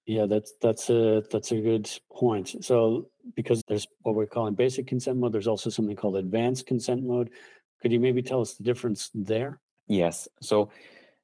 Yeah, 0.07 0.26
that's 0.26 0.54
that's 0.61 0.88
a 0.90 1.23
that's 1.30 1.52
a 1.52 1.61
good 1.61 1.88
point. 2.12 2.64
So 2.64 3.11
because 3.37 3.62
there's 3.69 3.87
what 4.00 4.14
we're 4.14 4.26
calling 4.26 4.54
basic 4.54 4.87
consent 4.87 5.19
mode, 5.19 5.33
there's 5.33 5.47
also 5.47 5.71
something 5.71 5.95
called 5.95 6.16
advanced 6.16 6.66
consent 6.66 7.04
mode. 7.04 7.30
Could 7.83 7.92
you 7.92 8.00
maybe 8.00 8.23
tell 8.23 8.40
us 8.40 8.54
the 8.54 8.64
difference 8.64 9.11
there? 9.14 9.61
Yes. 9.87 10.26
So 10.40 10.71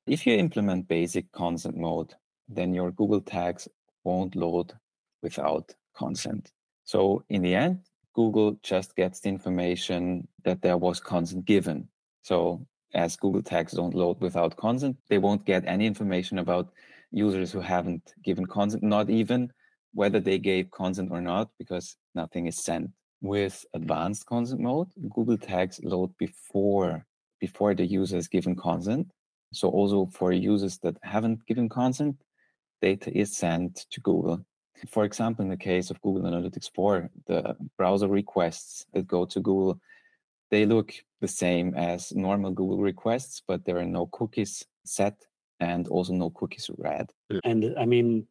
if 0.07 0.27
you 0.27 0.37
implement 0.37 0.89
basic 0.89 1.31
consent 1.33 1.77
mode, 1.77 2.15
then 2.49 2.75
your 2.75 2.93
Google 2.93 3.21
tags 3.21 3.69
won't 4.05 4.37
load 4.37 4.73
without 5.23 5.75
consent. 5.97 6.53
So 6.85 7.25
in 7.29 7.43
the 7.43 7.55
end, 7.55 7.81
Google 8.15 8.59
just 8.63 8.95
gets 8.95 9.21
the 9.21 9.29
information 9.29 10.29
that 10.45 10.63
there 10.63 10.77
was 10.77 11.01
consent 11.01 11.45
given. 11.45 11.89
So 12.23 12.67
as 12.95 13.17
Google 13.17 13.43
tags 13.43 13.73
don't 13.73 13.95
load 13.95 14.21
without 14.21 14.57
consent, 14.57 14.97
they 15.09 15.19
won't 15.19 15.45
get 15.45 15.65
any 15.67 15.87
information 15.87 16.39
about 16.39 16.73
users 17.11 17.53
who 17.53 17.61
haven't 17.61 18.15
given 18.23 18.47
consent, 18.47 18.83
not 18.83 19.11
even 19.11 19.53
whether 19.93 20.21
they 20.21 20.39
gave 20.39 20.71
consent 20.71 21.11
or 21.11 21.21
not, 21.21 21.51
because 21.59 21.97
nothing 22.15 22.47
is 22.47 22.63
sent. 22.63 22.91
With 23.21 23.65
advanced 23.75 24.27
consent 24.27 24.61
mode, 24.61 24.89
Google 25.11 25.39
tags 25.39 25.81
load 25.83 26.17
before 26.19 27.05
before 27.41 27.75
the 27.75 27.85
user 27.85 28.17
has 28.17 28.29
given 28.29 28.57
consent. 28.57 29.11
So 29.57 29.69
also 29.69 30.07
for 30.07 30.33
users 30.33 30.79
that 30.79 30.97
haven't 31.03 31.47
given 31.47 31.69
consent, 31.69 32.17
data 32.83 33.11
is 33.17 33.37
sent 33.37 33.87
to 33.91 34.01
Google. 34.01 34.45
For 34.91 35.05
example, 35.05 35.43
in 35.43 35.49
the 35.49 35.57
case 35.57 35.91
of 35.91 36.01
Google 36.03 36.31
Analytics 36.31 36.71
4, 36.75 37.09
the 37.27 37.57
browser 37.79 38.09
requests 38.09 38.85
that 38.93 39.07
go 39.07 39.25
to 39.25 39.41
Google, 39.41 39.81
they 40.51 40.67
look 40.67 40.93
the 41.23 41.29
same 41.29 41.75
as 41.75 42.13
normal 42.15 42.51
Google 42.51 42.79
requests, 42.79 43.43
but 43.49 43.65
there 43.65 43.79
are 43.79 43.87
no 43.87 44.07
cookies 44.07 44.63
set 44.85 45.17
and 45.61 45.89
also 45.89 46.13
no 46.13 46.29
cookies 46.29 46.71
read. 46.77 47.11
And 47.45 47.75
I 47.79 47.87
mean, 47.87 48.27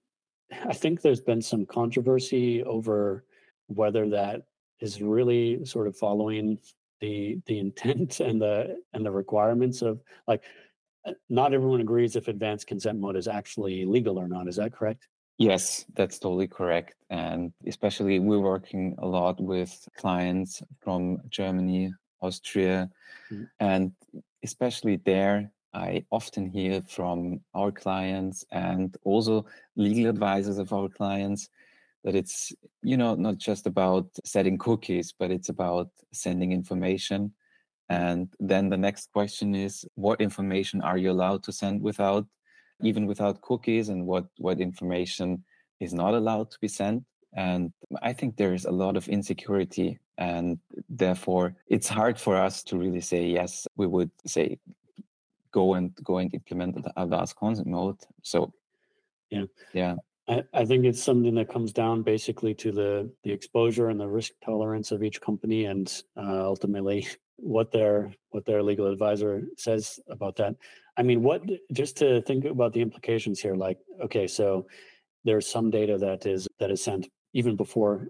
I 0.66 0.74
think 0.74 1.02
there's 1.02 1.22
been 1.22 1.42
some 1.42 1.66
controversy 1.66 2.64
over 2.64 3.26
whether 3.66 4.08
that 4.10 4.44
is 4.80 5.02
really 5.02 5.66
sort 5.66 5.88
of 5.88 5.98
following 5.98 6.60
the 7.02 7.40
the 7.48 7.58
intent 7.60 8.20
and 8.28 8.42
the 8.42 8.78
and 8.94 9.06
the 9.06 9.12
requirements 9.12 9.82
of 9.82 10.02
like 10.28 10.44
not 11.30 11.54
everyone 11.54 11.82
agrees 11.82 12.16
if 12.16 12.28
advanced 12.28 12.68
consent 12.68 13.00
mode 13.00 13.16
is 13.16 13.28
actually 13.28 13.86
legal 13.86 14.18
or 14.18 14.28
not 14.28 14.48
is 14.48 14.56
that 14.56 14.74
correct 14.74 15.08
yes 15.38 15.86
that's 15.96 16.20
totally 16.20 16.48
correct 16.48 16.96
and 17.10 17.52
especially 17.68 18.20
we're 18.20 18.40
working 18.40 18.96
a 19.00 19.08
lot 19.08 19.40
with 19.40 19.88
clients 19.98 20.64
from 20.80 21.18
germany 21.30 21.94
austria 22.22 22.90
mm-hmm. 23.32 23.44
and 23.60 23.92
especially 24.44 24.98
there 25.06 25.52
i 25.74 26.04
often 26.12 26.50
hear 26.50 26.82
from 26.88 27.40
our 27.54 27.72
clients 27.72 28.46
and 28.52 28.98
also 29.04 29.46
legal 29.76 30.10
advisors 30.10 30.58
of 30.58 30.72
our 30.72 30.90
clients 30.90 31.50
that 32.04 32.16
it's 32.16 32.54
you 32.84 32.96
know 32.96 33.16
not 33.16 33.38
just 33.38 33.68
about 33.68 34.08
setting 34.24 34.58
cookies 34.58 35.14
but 35.18 35.32
it's 35.32 35.50
about 35.50 35.90
sending 36.14 36.52
information 36.52 37.34
and 37.90 38.34
then 38.40 38.70
the 38.70 38.78
next 38.78 39.12
question 39.12 39.54
is 39.54 39.86
what 39.96 40.22
information 40.22 40.82
are 40.82 40.98
you 40.98 41.12
allowed 41.12 41.44
to 41.44 41.52
send 41.52 41.82
without 41.82 42.26
even 42.82 43.06
without 43.06 43.42
cookies? 43.42 43.90
And 43.90 44.06
what 44.06 44.26
what 44.38 44.60
information 44.60 45.44
is 45.80 45.94
not 45.94 46.14
allowed 46.14 46.52
to 46.52 46.58
be 46.60 46.68
sent? 46.68 47.04
And 47.38 47.74
i 48.02 48.14
think 48.14 48.38
there 48.38 48.54
is 48.54 48.66
a 48.66 48.72
lot 48.72 48.96
of 48.96 49.10
insecurity 49.10 50.00
and 50.18 50.58
therefore 50.88 51.56
it's 51.68 51.90
hard 51.90 52.18
for 52.18 52.36
us 52.38 52.64
to 52.64 52.78
really 52.78 53.02
say 53.02 53.26
yes. 53.28 53.68
We 53.76 53.88
would 53.88 54.12
say 54.26 54.58
go 55.52 55.74
and 55.76 55.94
go 56.04 56.18
and 56.18 56.34
implement 56.34 56.82
the 56.84 56.94
advanced 56.96 57.36
consent 57.36 57.68
mode. 57.68 58.00
So 58.24 58.54
yeah. 59.30 59.46
yeah. 59.74 59.96
I, 60.28 60.44
I 60.54 60.66
think 60.66 60.86
it's 60.86 61.04
something 61.04 61.36
that 61.36 61.50
comes 61.50 61.72
down 61.72 62.02
basically 62.02 62.54
to 62.56 62.72
the 62.72 63.12
the 63.24 63.32
exposure 63.32 63.90
and 63.90 64.00
the 64.00 64.08
risk 64.08 64.32
tolerance 64.44 64.92
of 64.92 65.04
each 65.04 65.22
company, 65.22 65.66
and 65.66 65.88
uh, 66.18 66.44
ultimately 66.46 67.08
what 67.38 67.72
their 67.72 68.14
what 68.30 68.46
their 68.46 68.64
legal 68.64 68.92
advisor 68.92 69.44
says 69.58 70.00
about 70.10 70.36
that. 70.38 70.56
I 70.98 71.04
mean, 71.04 71.24
what 71.24 71.44
just 71.74 71.98
to 71.98 72.22
think 72.22 72.46
about 72.46 72.74
the 72.74 72.82
implications 72.82 73.40
here. 73.40 73.56
Like, 73.56 73.80
okay, 74.04 74.28
so 74.28 74.68
there's 75.24 75.48
some 75.48 75.70
data 75.70 75.98
that 75.98 76.26
is 76.26 76.48
that 76.60 76.72
is 76.72 76.84
sent 76.84 77.08
even 77.34 77.56
before 77.56 78.10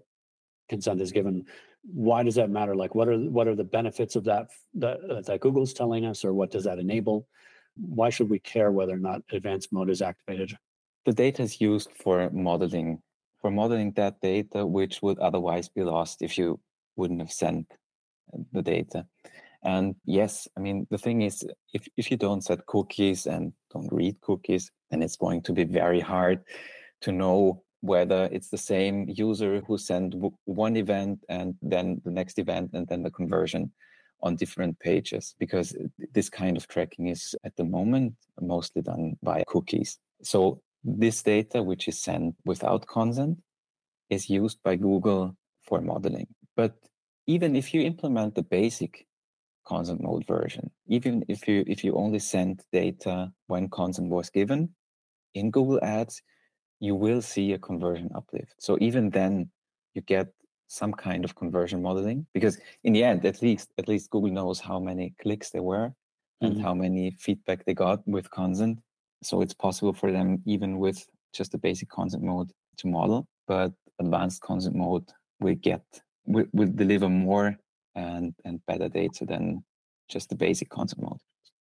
consent 0.70 1.02
is 1.02 1.12
given. 1.12 1.46
Why 1.84 2.24
does 2.24 2.36
that 2.36 2.50
matter? 2.50 2.76
Like, 2.76 2.96
what 2.96 3.08
are 3.08 3.18
what 3.18 3.48
are 3.48 3.56
the 3.56 3.64
benefits 3.64 4.16
of 4.16 4.24
that 4.26 4.50
that, 4.76 5.26
that 5.26 5.40
Google's 5.40 5.74
telling 5.74 6.06
us, 6.06 6.26
or 6.26 6.34
what 6.34 6.52
does 6.52 6.64
that 6.66 6.80
enable? 6.80 7.28
Why 7.76 8.10
should 8.10 8.30
we 8.30 8.40
care 8.40 8.72
whether 8.72 8.94
or 8.94 9.00
not 9.00 9.22
advanced 9.32 9.74
mode 9.74 9.90
is 9.90 10.02
activated? 10.02 10.58
the 11.06 11.14
data 11.14 11.44
is 11.44 11.62
used 11.62 11.92
for 11.92 12.30
modeling, 12.32 13.02
for 13.40 13.52
modeling 13.52 13.92
that 13.94 14.20
data, 14.22 14.66
which 14.66 15.02
would 15.02 15.20
otherwise 15.20 15.70
be 15.70 15.84
lost 15.84 16.22
if 16.22 16.38
you 16.38 16.60
wouldn't 16.96 17.22
have 17.22 17.32
sent 17.32 17.72
the 18.52 18.62
data. 18.62 19.06
And 19.64 19.96
yes, 20.06 20.48
I 20.56 20.60
mean, 20.60 20.86
the 20.92 20.98
thing 20.98 21.24
is, 21.24 21.44
if, 21.74 21.88
if 21.98 22.12
you 22.12 22.18
don't 22.18 22.44
set 22.44 22.66
cookies 22.68 23.26
and 23.26 23.52
don't 23.74 23.92
read 23.92 24.22
cookies, 24.22 24.72
then 24.92 25.02
it's 25.02 25.16
going 25.16 25.42
to 25.44 25.54
be 25.54 25.64
very 25.64 26.00
hard 26.00 26.44
to 27.02 27.12
know 27.12 27.64
whether 27.82 28.30
it's 28.32 28.50
the 28.50 28.58
same 28.58 29.08
user 29.10 29.62
who 29.68 29.78
sent 29.78 30.16
one 30.46 30.76
event 30.76 31.20
and 31.30 31.56
then 31.62 32.02
the 32.04 32.12
next 32.12 32.40
event 32.40 32.72
and 32.74 32.88
then 32.88 33.04
the 33.04 33.12
conversion 33.12 33.72
on 34.22 34.36
different 34.36 34.80
pages 34.80 35.36
because 35.40 35.76
this 36.14 36.30
kind 36.30 36.58
of 36.58 36.68
tracking 36.68 37.08
is 37.08 37.36
at 37.44 37.56
the 37.58 37.64
moment 37.64 38.14
mostly 38.42 38.82
done 38.82 39.16
by 39.22 39.44
cookies. 39.48 40.00
So 40.24 40.62
this 40.84 41.22
data, 41.24 41.62
which 41.62 41.88
is 41.88 42.00
sent 42.02 42.36
without 42.46 42.88
consent, 42.88 43.40
is 44.10 44.30
used 44.30 44.60
by 44.64 44.76
Google 44.76 45.36
for 45.64 45.82
modeling. 45.82 46.28
But 46.56 46.76
even 47.28 47.56
if 47.56 47.74
you 47.74 47.82
implement 47.82 48.36
the 48.36 48.44
basic 48.44 49.06
consent 49.68 50.02
mode 50.02 50.26
version, 50.28 50.70
even 50.88 51.26
if 51.28 51.48
you 51.48 51.64
if 51.68 51.84
you 51.84 51.96
only 51.96 52.20
send 52.20 52.62
data 52.72 53.32
when 53.48 53.70
consent 53.70 54.10
was 54.10 54.30
given 54.30 54.70
in 55.34 55.52
Google 55.52 55.84
Ads, 55.84 56.22
you 56.80 56.96
will 56.96 57.22
see 57.22 57.54
a 57.54 57.60
conversion 57.60 58.10
uplift. 58.16 58.56
So 58.60 58.78
even 58.80 59.10
then, 59.10 59.50
you 59.94 60.02
get 60.02 60.28
some 60.68 60.94
kind 60.94 61.24
of 61.24 61.36
conversion 61.36 61.82
modeling 61.82 62.26
because 62.34 62.60
in 62.84 62.94
the 62.94 63.04
end, 63.04 63.26
at 63.26 63.42
least 63.42 63.70
at 63.78 63.88
least 63.88 64.10
Google 64.10 64.32
knows 64.32 64.60
how 64.60 64.80
many 64.80 65.14
clicks 65.22 65.50
there 65.52 65.64
were 65.64 65.94
and 66.42 66.54
mm-hmm. 66.54 66.64
how 66.64 66.74
many 66.74 67.12
feedback 67.12 67.66
they 67.66 67.74
got 67.74 68.06
with 68.08 68.30
consent 68.30 68.80
so 69.26 69.42
it's 69.42 69.54
possible 69.54 69.94
for 69.94 70.12
them, 70.12 70.42
even 70.46 70.78
with 70.78 71.06
just 71.34 71.52
the 71.52 71.58
basic 71.58 71.90
consent 71.90 72.24
mode, 72.24 72.52
to 72.78 72.88
model. 72.88 73.28
But 73.48 73.74
advanced 74.00 74.42
consent 74.42 74.76
mode 74.76 75.10
will 75.40 75.56
get 75.56 75.84
will, 76.26 76.46
will 76.54 76.72
deliver 76.74 77.10
more 77.10 77.58
and 77.96 78.34
and 78.44 78.66
better 78.66 78.90
data 78.90 79.26
than 79.26 79.64
just 80.10 80.30
the 80.30 80.36
basic 80.36 80.70
consent 80.70 81.02
mode. 81.02 81.20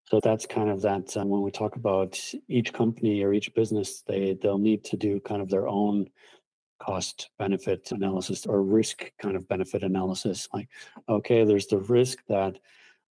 So 0.09 0.19
that's 0.21 0.45
kind 0.45 0.69
of 0.69 0.81
that. 0.81 1.15
Um, 1.15 1.29
when 1.29 1.41
we 1.41 1.51
talk 1.51 1.75
about 1.75 2.19
each 2.47 2.73
company 2.73 3.23
or 3.23 3.33
each 3.33 3.53
business, 3.53 4.03
they 4.05 4.37
they'll 4.41 4.57
need 4.57 4.83
to 4.85 4.97
do 4.97 5.19
kind 5.21 5.41
of 5.41 5.49
their 5.49 5.67
own 5.67 6.07
cost 6.81 7.29
benefit 7.39 7.91
analysis 7.91 8.45
or 8.45 8.61
risk 8.61 9.11
kind 9.21 9.35
of 9.35 9.47
benefit 9.47 9.83
analysis. 9.83 10.49
Like, 10.53 10.67
okay, 11.07 11.45
there's 11.45 11.67
the 11.67 11.77
risk 11.77 12.19
that 12.27 12.59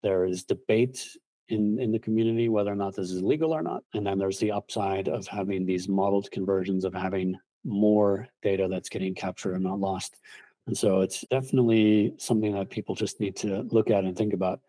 there 0.03 0.25
is 0.25 0.45
debate 0.45 1.17
in, 1.49 1.79
in 1.81 1.93
the 1.93 1.99
community, 1.99 2.49
whether 2.49 2.73
or 2.73 2.77
not 2.77 2.97
this 2.97 3.11
is 3.11 3.23
legal 3.23 3.53
or 3.53 3.63
not. 3.63 3.83
And 3.95 4.07
then 4.07 4.19
there's 4.19 4.39
the 4.39 4.53
upside 4.53 5.09
of 5.09 5.27
having 5.27 5.65
these 5.65 5.89
modeled 5.89 6.31
conversions 6.31 6.85
of 6.85 6.93
having 6.93 7.37
more 7.65 8.29
data 8.43 8.69
that's 8.71 8.89
getting 8.89 9.15
captured 9.15 9.55
and 9.55 9.65
not 9.65 9.79
lost. 9.79 10.17
And 10.67 10.77
so 10.77 11.01
it's 11.01 11.23
definitely 11.31 12.15
something 12.19 12.55
that 12.55 12.71
people 12.71 12.95
just 12.95 13.19
need 13.21 13.37
to 13.37 13.63
look 13.71 13.91
at 13.91 14.05
and 14.05 14.17
think 14.17 14.33
about. 14.33 14.61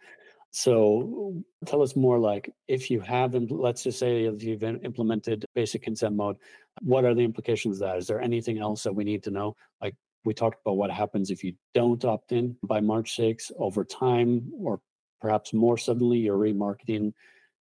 So 0.51 1.43
tell 1.65 1.81
us 1.81 1.95
more 1.95 2.19
like 2.19 2.51
if 2.67 2.91
you 2.91 3.00
have, 3.01 3.33
let's 3.50 3.83
just 3.83 4.00
say 4.00 4.25
if 4.25 4.43
you've 4.43 4.63
implemented 4.63 5.45
basic 5.55 5.81
consent 5.81 6.15
mode, 6.15 6.38
what 6.81 7.05
are 7.05 7.15
the 7.15 7.23
implications 7.23 7.81
of 7.81 7.88
that? 7.88 7.97
Is 7.97 8.07
there 8.07 8.21
anything 8.21 8.59
else 8.59 8.83
that 8.83 8.93
we 8.93 9.03
need 9.03 9.23
to 9.23 9.31
know? 9.31 9.55
Like 9.81 9.95
we 10.25 10.33
talked 10.33 10.62
about 10.65 10.77
what 10.77 10.91
happens 10.91 11.31
if 11.31 11.43
you 11.43 11.53
don't 11.73 12.03
opt 12.05 12.31
in 12.31 12.55
by 12.63 12.81
March 12.81 13.15
6 13.15 13.51
over 13.57 13.83
time 13.83 14.51
or 14.57 14.79
perhaps 15.21 15.53
more 15.53 15.77
suddenly 15.77 16.19
your 16.19 16.38
remarketing 16.38 17.13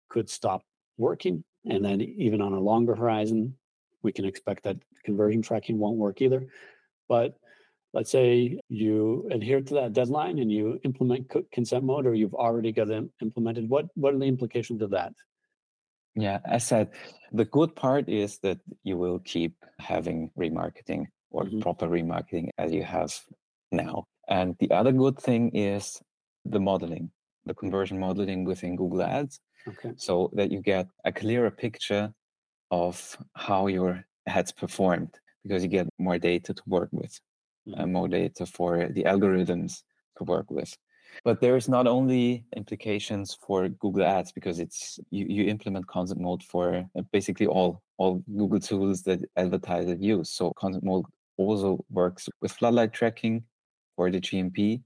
could 0.10 0.30
stop 0.30 0.64
working. 0.98 1.44
And 1.66 1.84
then 1.84 2.02
even 2.02 2.42
on 2.42 2.54
a 2.54 2.60
longer 2.60 2.96
horizon, 2.96 3.56
we 4.02 4.12
can 4.12 4.26
expect 4.26 4.64
that 4.64 4.78
conversion 5.06 5.42
tracking 5.42 5.78
won't 5.78 5.98
work 5.98 6.22
either. 6.22 6.48
But 7.08 7.38
let's 7.94 8.12
say 8.12 8.60
you 8.70 9.28
adhere 9.32 9.62
to 9.62 9.74
that 9.76 9.94
deadline 9.94 10.40
and 10.40 10.52
you 10.52 10.80
implement 10.84 11.32
consent 11.52 11.84
mode 11.84 12.06
or 12.06 12.14
you've 12.14 12.34
already 12.34 12.72
got 12.72 12.90
it 12.90 13.04
implemented 13.22 13.70
what 13.70 13.86
what 13.96 14.14
are 14.14 14.20
the 14.20 14.26
implications 14.26 14.82
of 14.82 14.90
that 14.90 15.14
yeah 16.16 16.40
i 16.50 16.58
said 16.58 16.90
the 17.32 17.46
good 17.46 17.76
part 17.76 18.08
is 18.10 18.40
that 18.40 18.60
you 18.84 18.98
will 18.98 19.20
keep 19.20 19.56
having 19.80 20.30
remarketing 20.38 21.06
or 21.32 21.44
mm-hmm. 21.44 21.60
proper 21.60 21.88
remarketing 21.88 22.50
as 22.58 22.72
you 22.72 22.84
have 22.84 23.14
now 23.72 24.06
and 24.30 24.56
the 24.60 24.72
other 24.72 24.92
good 24.92 25.18
thing 25.18 25.50
is 25.56 26.02
the 26.46 26.60
modeling 26.60 27.10
the 27.46 27.54
conversion 27.54 28.00
modeling 28.00 28.46
within 28.46 28.76
Google 28.76 29.04
Ads. 29.04 29.40
Okay. 29.68 29.94
So 29.98 30.32
that 30.34 30.52
you 30.52 30.62
get 30.62 30.88
a 31.06 31.12
clearer 31.12 31.52
picture 31.52 32.14
of 32.72 33.18
how 33.36 33.68
your 33.68 34.04
ads 34.28 34.52
performed 34.52 35.20
because 35.44 35.64
you 35.64 35.70
get 35.70 35.88
more 36.00 36.18
data 36.18 36.54
to 36.54 36.64
work 36.66 36.90
with, 36.92 37.20
uh, 37.72 37.82
mm-hmm. 37.82 37.94
more 37.94 38.08
data 38.08 38.46
for 38.46 38.88
the 38.90 39.04
algorithms 39.04 39.84
to 40.18 40.24
work 40.24 40.50
with. 40.50 40.76
But 41.24 41.42
there 41.42 41.56
is 41.56 41.70
not 41.70 41.86
only 41.86 42.46
implications 42.56 43.38
for 43.46 43.70
Google 43.70 44.04
Ads 44.04 44.32
because 44.32 44.60
it's 44.60 45.00
you, 45.12 45.26
you 45.30 45.44
implement 45.46 45.88
consent 45.88 46.20
mode 46.20 46.44
for 46.44 46.90
uh, 46.98 47.02
basically 47.12 47.46
all 47.46 47.82
all 47.98 48.24
Google 48.36 48.60
tools 48.60 49.04
that 49.04 49.22
advertisers 49.38 50.02
use. 50.02 50.32
So 50.32 50.52
consent 50.54 50.84
mode 50.84 51.06
also 51.38 51.86
works 51.90 52.30
with 52.42 52.52
floodlight 52.52 52.94
tracking 52.94 53.44
for 53.96 54.10
the 54.10 54.20
GMP. 54.20 54.82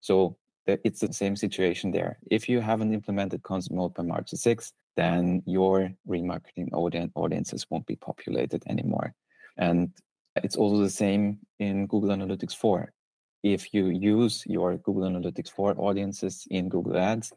So 0.00 0.36
it's 0.66 1.00
the 1.00 1.12
same 1.12 1.34
situation 1.34 1.90
there. 1.90 2.18
If 2.30 2.48
you 2.48 2.60
haven't 2.60 2.94
implemented 2.94 3.42
consent 3.42 3.76
mode 3.76 3.94
by 3.94 4.04
March 4.04 4.30
6th, 4.30 4.72
then 4.96 5.42
your 5.46 5.92
remarketing 6.08 6.68
audience 6.72 7.10
audiences 7.14 7.66
won't 7.70 7.86
be 7.86 7.96
populated 7.96 8.62
anymore. 8.68 9.14
And 9.56 9.90
it's 10.36 10.56
also 10.56 10.82
the 10.82 10.90
same 10.90 11.38
in 11.58 11.86
Google 11.86 12.10
Analytics 12.10 12.56
4. 12.56 12.92
If 13.42 13.74
you 13.74 13.86
use 13.86 14.44
your 14.46 14.76
Google 14.78 15.02
Analytics 15.02 15.50
4 15.50 15.74
audiences 15.78 16.46
in 16.50 16.68
Google 16.68 16.96
Ads, 16.96 17.32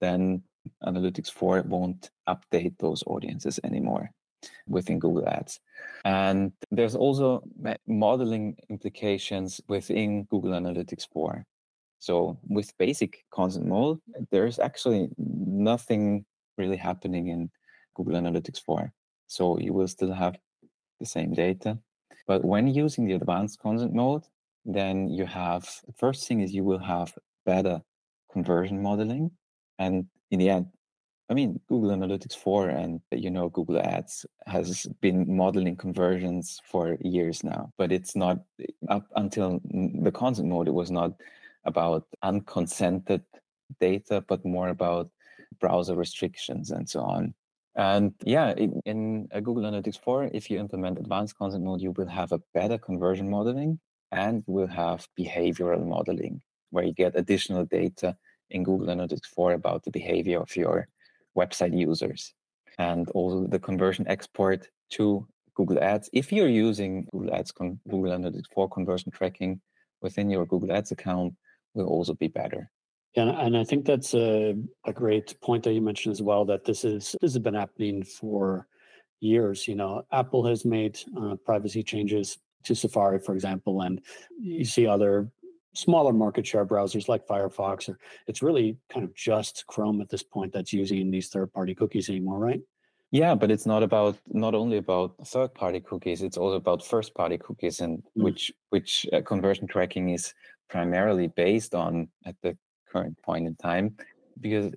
then 0.00 0.42
Analytics 0.84 1.30
4 1.30 1.62
won't 1.62 2.10
update 2.28 2.78
those 2.78 3.04
audiences 3.06 3.60
anymore 3.62 4.10
within 4.66 4.98
Google 4.98 5.28
Ads. 5.28 5.60
And 6.04 6.52
there's 6.70 6.94
also 6.94 7.42
modeling 7.86 8.56
implications 8.70 9.60
within 9.68 10.24
Google 10.24 10.52
Analytics 10.52 11.06
4 11.12 11.44
So 11.98 12.38
with 12.48 12.76
basic 12.78 13.24
consent 13.32 13.66
mode, 13.66 14.00
there's 14.30 14.58
actually 14.58 15.10
nothing 15.18 16.24
really 16.56 16.76
happening 16.76 17.28
in 17.28 17.50
Google 17.94 18.14
Analytics 18.14 18.60
4. 18.64 18.92
So 19.26 19.58
you 19.58 19.72
will 19.72 19.88
still 19.88 20.12
have 20.12 20.38
the 21.00 21.06
same 21.06 21.32
data. 21.34 21.78
But 22.28 22.44
when 22.44 22.68
using 22.68 23.06
the 23.06 23.14
advanced 23.14 23.58
consent 23.58 23.94
mode, 23.94 24.24
then 24.64 25.08
you 25.08 25.24
have 25.24 25.66
first 25.96 26.28
thing 26.28 26.40
is 26.42 26.54
you 26.54 26.62
will 26.62 26.78
have 26.78 27.16
better 27.46 27.80
conversion 28.30 28.82
modeling. 28.82 29.30
And 29.78 30.06
in 30.30 30.38
the 30.38 30.50
end, 30.50 30.66
I 31.30 31.34
mean, 31.34 31.58
Google 31.68 31.90
Analytics 31.90 32.36
4 32.36 32.68
and 32.68 33.00
you 33.10 33.30
know 33.30 33.48
Google 33.48 33.80
Ads 33.80 34.26
has 34.46 34.86
been 35.00 35.36
modeling 35.36 35.76
conversions 35.76 36.60
for 36.64 36.98
years 37.00 37.42
now, 37.42 37.72
but 37.78 37.92
it's 37.92 38.14
not 38.14 38.38
up 38.88 39.06
until 39.16 39.60
the 39.64 40.12
consent 40.12 40.48
mode. 40.48 40.68
It 40.68 40.74
was 40.74 40.90
not 40.90 41.12
about 41.64 42.06
unconsented 42.22 43.22
data, 43.80 44.22
but 44.28 44.44
more 44.44 44.68
about 44.68 45.10
browser 45.60 45.94
restrictions 45.94 46.70
and 46.70 46.88
so 46.88 47.00
on. 47.00 47.34
And 47.78 48.12
yeah, 48.24 48.54
in, 48.56 48.80
in 48.84 49.28
uh, 49.32 49.38
Google 49.38 49.62
Analytics 49.62 50.02
4, 50.02 50.30
if 50.34 50.50
you 50.50 50.58
implement 50.58 50.98
advanced 50.98 51.38
consent 51.38 51.62
mode, 51.62 51.80
you 51.80 51.92
will 51.92 52.08
have 52.08 52.32
a 52.32 52.40
better 52.52 52.76
conversion 52.76 53.30
modeling 53.30 53.78
and 54.10 54.42
you 54.48 54.52
will 54.52 54.66
have 54.66 55.06
behavioral 55.18 55.86
modeling 55.86 56.42
where 56.70 56.84
you 56.84 56.92
get 56.92 57.16
additional 57.16 57.64
data 57.64 58.16
in 58.50 58.64
Google 58.64 58.88
Analytics 58.88 59.26
4 59.26 59.52
about 59.52 59.84
the 59.84 59.92
behavior 59.92 60.40
of 60.40 60.54
your 60.56 60.88
website 61.36 61.78
users 61.78 62.34
and 62.78 63.08
also 63.10 63.46
the 63.46 63.60
conversion 63.60 64.08
export 64.08 64.68
to 64.90 65.24
Google 65.54 65.78
Ads. 65.80 66.10
If 66.12 66.32
you're 66.32 66.48
using 66.48 67.06
Google 67.12 67.32
Ads, 67.32 67.52
Google 67.52 68.10
Analytics 68.10 68.50
4 68.52 68.68
conversion 68.70 69.12
tracking 69.12 69.60
within 70.02 70.30
your 70.30 70.46
Google 70.46 70.72
Ads 70.72 70.90
account, 70.90 71.34
will 71.74 71.86
also 71.86 72.14
be 72.14 72.28
better. 72.28 72.70
Yeah, 73.14 73.30
and 73.40 73.56
I 73.56 73.64
think 73.64 73.84
that's 73.84 74.14
a, 74.14 74.54
a 74.84 74.92
great 74.92 75.40
point 75.40 75.64
that 75.64 75.72
you 75.72 75.80
mentioned 75.80 76.12
as 76.12 76.22
well. 76.22 76.44
That 76.44 76.64
this 76.64 76.84
is 76.84 77.16
this 77.20 77.32
has 77.32 77.38
been 77.38 77.54
happening 77.54 78.04
for 78.04 78.66
years. 79.20 79.66
You 79.66 79.74
know, 79.74 80.02
Apple 80.12 80.46
has 80.46 80.64
made 80.64 80.98
uh, 81.20 81.36
privacy 81.36 81.82
changes 81.82 82.38
to 82.64 82.74
Safari, 82.74 83.18
for 83.18 83.34
example, 83.34 83.80
and 83.82 84.00
you 84.38 84.64
see 84.64 84.86
other 84.86 85.30
smaller 85.74 86.12
market 86.12 86.46
share 86.46 86.66
browsers 86.66 87.08
like 87.08 87.26
Firefox, 87.26 87.88
or 87.88 87.98
it's 88.26 88.42
really 88.42 88.76
kind 88.92 89.04
of 89.04 89.14
just 89.14 89.64
Chrome 89.66 90.00
at 90.00 90.08
this 90.08 90.22
point 90.22 90.52
that's 90.52 90.72
using 90.72 91.10
these 91.10 91.28
third-party 91.28 91.74
cookies 91.74 92.08
anymore, 92.08 92.38
right? 92.38 92.60
Yeah, 93.10 93.34
but 93.34 93.50
it's 93.50 93.64
not 93.64 93.82
about 93.82 94.18
not 94.26 94.54
only 94.54 94.76
about 94.76 95.14
third-party 95.24 95.80
cookies; 95.80 96.22
it's 96.22 96.36
also 96.36 96.56
about 96.56 96.84
first-party 96.84 97.38
cookies, 97.38 97.80
and 97.80 97.98
mm. 97.98 98.24
which 98.24 98.52
which 98.68 99.06
uh, 99.12 99.22
conversion 99.22 99.66
tracking 99.66 100.10
is 100.10 100.34
primarily 100.68 101.28
based 101.28 101.74
on 101.74 102.08
at 102.26 102.36
the 102.42 102.56
current 102.92 103.20
point 103.22 103.46
in 103.46 103.54
time. 103.56 103.96
Because 104.40 104.72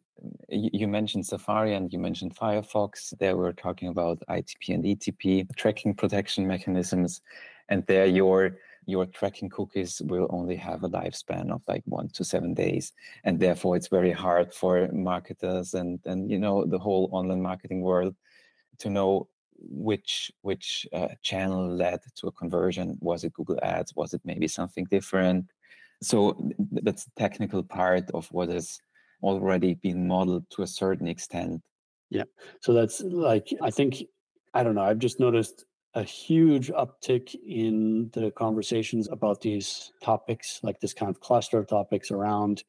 you 0.49 0.87
mentioned 0.87 1.25
Safari 1.25 1.75
and 1.75 1.91
you 1.93 1.99
mentioned 1.99 2.35
Firefox, 2.35 3.15
there 3.19 3.37
we're 3.37 3.53
talking 3.53 3.89
about 3.89 4.23
ITP 4.29 4.73
and 4.73 4.83
ETP 4.83 5.55
tracking 5.55 5.93
protection 5.93 6.47
mechanisms, 6.47 7.21
and 7.69 7.85
there 7.85 8.05
your 8.05 8.57
your 8.87 9.05
tracking 9.05 9.49
cookies 9.49 10.01
will 10.05 10.27
only 10.31 10.55
have 10.55 10.83
a 10.83 10.89
lifespan 10.89 11.51
of 11.51 11.61
like 11.67 11.83
one 11.85 12.09
to 12.09 12.23
seven 12.23 12.53
days 12.53 12.93
and 13.23 13.39
therefore 13.39 13.75
it's 13.75 13.87
very 13.87 14.11
hard 14.11 14.51
for 14.51 14.89
marketers 14.91 15.75
and 15.75 15.99
and 16.05 16.31
you 16.31 16.39
know 16.39 16.65
the 16.65 16.79
whole 16.79 17.07
online 17.11 17.41
marketing 17.41 17.81
world 17.81 18.15
to 18.79 18.89
know 18.89 19.27
which 19.69 20.31
which 20.41 20.87
uh, 20.93 21.09
channel 21.21 21.69
led 21.69 21.99
to 22.15 22.27
a 22.27 22.31
conversion. 22.31 22.97
Was 23.01 23.23
it 23.23 23.33
google 23.33 23.59
ads? 23.61 23.95
Was 23.95 24.13
it 24.13 24.21
maybe 24.25 24.47
something 24.47 24.85
different 24.85 25.45
so 26.01 26.35
that's 26.71 27.05
the 27.05 27.11
technical 27.17 27.63
part 27.63 28.09
of 28.13 28.27
what 28.31 28.49
has 28.49 28.79
already 29.23 29.75
been 29.75 30.07
modeled 30.07 30.45
to 30.49 30.63
a 30.63 30.67
certain 30.67 31.07
extent 31.07 31.61
yeah 32.09 32.23
so 32.59 32.73
that's 32.73 33.01
like 33.01 33.47
i 33.61 33.69
think 33.69 34.03
i 34.53 34.63
don't 34.63 34.75
know 34.75 34.81
i've 34.81 34.99
just 34.99 35.19
noticed 35.19 35.65
a 35.93 36.03
huge 36.03 36.69
uptick 36.69 37.35
in 37.45 38.09
the 38.13 38.31
conversations 38.31 39.09
about 39.09 39.41
these 39.41 39.91
topics, 40.01 40.59
like 40.63 40.79
this 40.79 40.93
kind 40.93 41.09
of 41.09 41.19
cluster 41.19 41.57
of 41.57 41.67
topics 41.67 42.11
around 42.11 42.63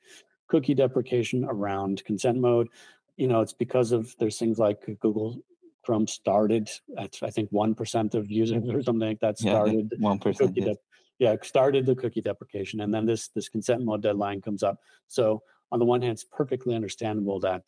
cookie 0.48 0.74
deprecation, 0.74 1.44
around 1.44 2.04
consent 2.04 2.38
mode. 2.38 2.68
You 3.16 3.28
know, 3.28 3.40
it's 3.40 3.52
because 3.52 3.92
of 3.92 4.14
there's 4.18 4.38
things 4.38 4.58
like 4.58 4.98
Google 5.00 5.38
Chrome 5.84 6.06
started 6.06 6.68
at 6.98 7.16
I 7.22 7.30
think 7.30 7.50
one 7.50 7.74
percent 7.74 8.14
of 8.14 8.30
users 8.30 8.68
or 8.68 8.82
something 8.82 9.08
like 9.08 9.20
that 9.20 9.38
started 9.38 9.92
one 9.98 10.16
yeah, 10.16 10.22
percent. 10.22 10.56
Yeah. 10.56 10.74
Yeah, 11.22 11.36
started 11.42 11.86
the 11.86 11.94
cookie 11.94 12.20
deprecation, 12.20 12.80
and 12.80 12.92
then 12.92 13.06
this 13.06 13.28
this 13.28 13.48
consent 13.48 13.84
mode 13.84 14.02
deadline 14.02 14.40
comes 14.42 14.64
up. 14.64 14.80
So 15.06 15.44
on 15.70 15.78
the 15.78 15.84
one 15.84 16.02
hand, 16.02 16.14
it's 16.14 16.24
perfectly 16.24 16.74
understandable 16.74 17.38
that 17.40 17.62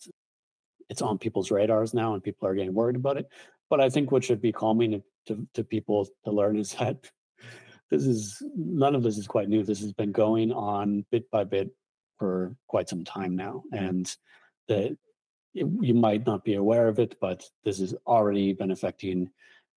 it's 0.90 1.02
on 1.02 1.18
people's 1.18 1.52
radars 1.52 1.94
now, 1.94 2.14
and 2.14 2.22
people 2.22 2.48
are 2.48 2.56
getting 2.56 2.74
worried 2.74 2.96
about 2.96 3.16
it. 3.16 3.28
But 3.70 3.80
I 3.80 3.90
think 3.90 4.10
what 4.10 4.24
should 4.24 4.42
be 4.42 4.50
calming 4.50 5.00
to, 5.26 5.46
to 5.54 5.62
people 5.62 6.08
to 6.24 6.32
learn 6.32 6.58
is 6.58 6.72
that 6.72 6.96
this 7.92 8.04
is 8.04 8.42
none 8.56 8.96
of 8.96 9.04
this 9.04 9.18
is 9.18 9.28
quite 9.28 9.48
new. 9.48 9.62
This 9.62 9.82
has 9.82 9.92
been 9.92 10.10
going 10.10 10.50
on 10.50 11.06
bit 11.12 11.30
by 11.30 11.44
bit 11.44 11.70
for 12.18 12.56
quite 12.66 12.88
some 12.88 13.04
time 13.04 13.36
now, 13.36 13.62
and 13.72 14.12
that 14.66 14.96
you 15.52 15.94
might 15.94 16.26
not 16.26 16.42
be 16.42 16.54
aware 16.54 16.88
of 16.88 16.98
it, 16.98 17.14
but 17.20 17.44
this 17.64 17.78
has 17.78 17.94
already 18.04 18.52
been 18.52 18.72
affecting 18.72 19.30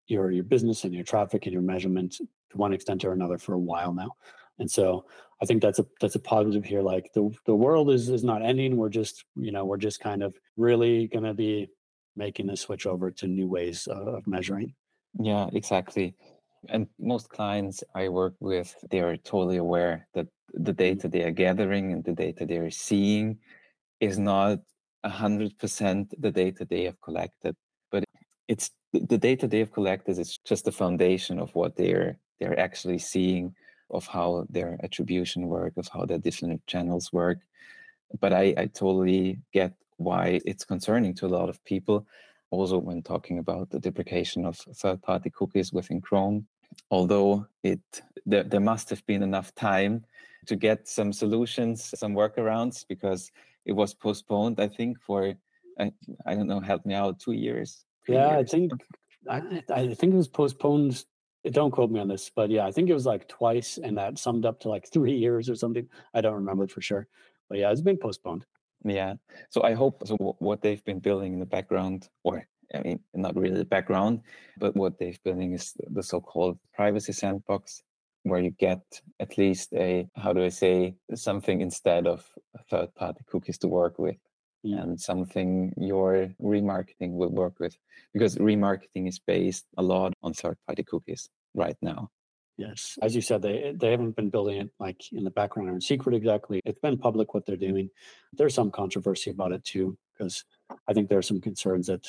your 0.06 0.30
your 0.30 0.44
business 0.44 0.84
and 0.84 0.94
your 0.94 1.04
traffic 1.04 1.44
and 1.44 1.52
your 1.52 1.60
measurement 1.74 2.12
to 2.14 2.26
one 2.56 2.72
extent 2.72 3.04
or 3.04 3.12
another 3.12 3.38
for 3.38 3.54
a 3.54 3.58
while 3.58 3.92
now. 3.92 4.12
And 4.58 4.70
so 4.70 5.04
I 5.42 5.44
think 5.44 5.60
that's 5.62 5.78
a 5.78 5.86
that's 6.00 6.14
a 6.14 6.20
positive 6.20 6.64
here. 6.64 6.82
Like 6.82 7.10
the 7.14 7.30
the 7.44 7.54
world 7.54 7.90
is 7.90 8.08
is 8.08 8.24
not 8.24 8.42
ending. 8.42 8.76
We're 8.76 8.88
just 8.88 9.24
you 9.36 9.52
know 9.52 9.64
we're 9.64 9.76
just 9.76 10.00
kind 10.00 10.22
of 10.22 10.34
really 10.56 11.08
going 11.08 11.24
to 11.24 11.34
be 11.34 11.68
making 12.16 12.46
the 12.46 12.56
switch 12.56 12.86
over 12.86 13.10
to 13.10 13.26
new 13.26 13.46
ways 13.46 13.86
of 13.86 14.26
measuring. 14.26 14.74
Yeah, 15.18 15.48
exactly. 15.52 16.14
And 16.68 16.88
most 16.98 17.28
clients 17.28 17.84
I 17.94 18.08
work 18.08 18.34
with, 18.40 18.74
they 18.90 19.00
are 19.00 19.16
totally 19.18 19.58
aware 19.58 20.08
that 20.14 20.26
the 20.52 20.72
mm-hmm. 20.72 20.76
data 20.76 21.08
they 21.08 21.22
are 21.22 21.30
gathering 21.30 21.92
and 21.92 22.02
the 22.02 22.12
data 22.12 22.46
they 22.46 22.56
are 22.56 22.70
seeing 22.70 23.38
is 24.00 24.18
not 24.18 24.58
a 25.04 25.10
hundred 25.10 25.58
percent 25.58 26.14
the 26.20 26.30
data 26.30 26.64
they 26.64 26.84
have 26.84 27.00
collected. 27.02 27.54
But 27.92 28.04
it's 28.48 28.70
the 28.92 29.18
data 29.18 29.46
they 29.46 29.58
have 29.58 29.72
collected 29.72 30.18
is 30.18 30.38
just 30.38 30.64
the 30.64 30.72
foundation 30.72 31.38
of 31.38 31.54
what 31.54 31.76
they're 31.76 32.18
they're 32.38 32.58
actually 32.58 32.98
seeing, 32.98 33.54
of 33.90 34.06
how 34.06 34.46
their 34.50 34.78
attribution 34.82 35.46
work, 35.46 35.74
of 35.76 35.88
how 35.88 36.04
their 36.04 36.18
different 36.18 36.66
channels 36.66 37.12
work. 37.12 37.38
But 38.20 38.32
I, 38.32 38.54
I 38.56 38.66
totally 38.66 39.38
get 39.52 39.74
why 39.96 40.40
it's 40.44 40.64
concerning 40.64 41.14
to 41.14 41.26
a 41.26 41.34
lot 41.38 41.48
of 41.48 41.64
people. 41.64 42.06
Also, 42.50 42.78
when 42.78 43.02
talking 43.02 43.38
about 43.38 43.70
the 43.70 43.78
deprecation 43.78 44.44
of 44.44 44.56
third-party 44.56 45.30
cookies 45.30 45.72
within 45.72 46.00
Chrome, 46.00 46.46
although 46.90 47.46
it 47.62 47.80
there, 48.24 48.44
there 48.44 48.60
must 48.60 48.90
have 48.90 49.04
been 49.06 49.22
enough 49.22 49.54
time 49.54 50.04
to 50.46 50.56
get 50.56 50.86
some 50.88 51.12
solutions, 51.12 51.92
some 51.98 52.14
workarounds, 52.14 52.84
because 52.88 53.32
it 53.64 53.72
was 53.72 53.94
postponed. 53.94 54.60
I 54.60 54.68
think 54.68 55.00
for 55.00 55.34
I, 55.78 55.92
I 56.24 56.34
don't 56.34 56.46
know, 56.46 56.60
help 56.60 56.86
me 56.86 56.94
out, 56.94 57.18
two 57.18 57.32
years. 57.32 57.84
Yeah, 58.08 58.36
years. 58.36 58.48
I 58.48 58.50
think 58.50 58.72
I, 59.28 59.62
I 59.74 59.94
think 59.94 60.14
it 60.14 60.16
was 60.16 60.28
postponed. 60.28 61.04
Don't 61.50 61.70
quote 61.70 61.90
me 61.90 62.00
on 62.00 62.08
this, 62.08 62.30
but 62.34 62.50
yeah, 62.50 62.66
I 62.66 62.72
think 62.72 62.88
it 62.90 62.94
was 62.94 63.06
like 63.06 63.28
twice, 63.28 63.78
and 63.78 63.96
that 63.98 64.18
summed 64.18 64.44
up 64.44 64.60
to 64.60 64.68
like 64.68 64.88
three 64.88 65.16
years 65.16 65.48
or 65.48 65.54
something. 65.54 65.88
I 66.14 66.20
don't 66.20 66.34
remember 66.34 66.66
for 66.66 66.80
sure, 66.80 67.06
but 67.48 67.58
yeah, 67.58 67.70
it's 67.70 67.80
been 67.80 67.98
postponed. 67.98 68.44
Yeah. 68.84 69.14
So 69.50 69.62
I 69.62 69.74
hope 69.74 70.02
so 70.06 70.16
what 70.16 70.62
they've 70.62 70.84
been 70.84 70.98
building 70.98 71.32
in 71.32 71.40
the 71.40 71.46
background, 71.46 72.08
or 72.24 72.46
I 72.74 72.80
mean, 72.80 73.00
not 73.14 73.36
really 73.36 73.56
the 73.56 73.64
background, 73.64 74.22
but 74.58 74.74
what 74.76 74.98
they've 74.98 75.22
building 75.22 75.52
is 75.52 75.74
the 75.90 76.02
so-called 76.02 76.58
privacy 76.74 77.12
sandbox, 77.12 77.82
where 78.24 78.40
you 78.40 78.50
get 78.50 78.82
at 79.20 79.38
least 79.38 79.72
a 79.74 80.08
how 80.16 80.32
do 80.32 80.44
I 80.44 80.48
say 80.48 80.96
something 81.14 81.60
instead 81.60 82.06
of 82.06 82.28
third-party 82.70 83.20
cookies 83.30 83.58
to 83.58 83.68
work 83.68 83.98
with, 83.98 84.16
and 84.74 85.00
something 85.00 85.72
your 85.76 86.28
remarketing 86.42 87.12
will 87.12 87.30
work 87.30 87.60
with, 87.60 87.76
because 88.12 88.36
remarketing 88.36 89.08
is 89.08 89.18
based 89.18 89.66
a 89.76 89.82
lot 89.82 90.12
on 90.22 90.32
third-party 90.32 90.84
cookies 90.84 91.28
right 91.54 91.76
now. 91.82 92.10
Yes, 92.58 92.98
as 93.02 93.14
you 93.14 93.20
said, 93.20 93.42
they 93.42 93.74
they 93.78 93.90
haven't 93.90 94.16
been 94.16 94.30
building 94.30 94.56
it 94.62 94.70
like 94.80 95.12
in 95.12 95.24
the 95.24 95.30
background 95.30 95.68
or 95.68 95.74
in 95.74 95.80
secret 95.80 96.14
exactly. 96.14 96.60
It's 96.64 96.80
been 96.80 96.96
public 96.96 97.34
what 97.34 97.44
they're 97.44 97.54
doing. 97.54 97.90
There's 98.32 98.54
some 98.54 98.70
controversy 98.70 99.30
about 99.30 99.52
it 99.52 99.62
too, 99.62 99.98
because 100.12 100.42
I 100.88 100.94
think 100.94 101.10
there 101.10 101.18
are 101.18 101.22
some 101.22 101.40
concerns 101.40 101.86
that 101.88 102.06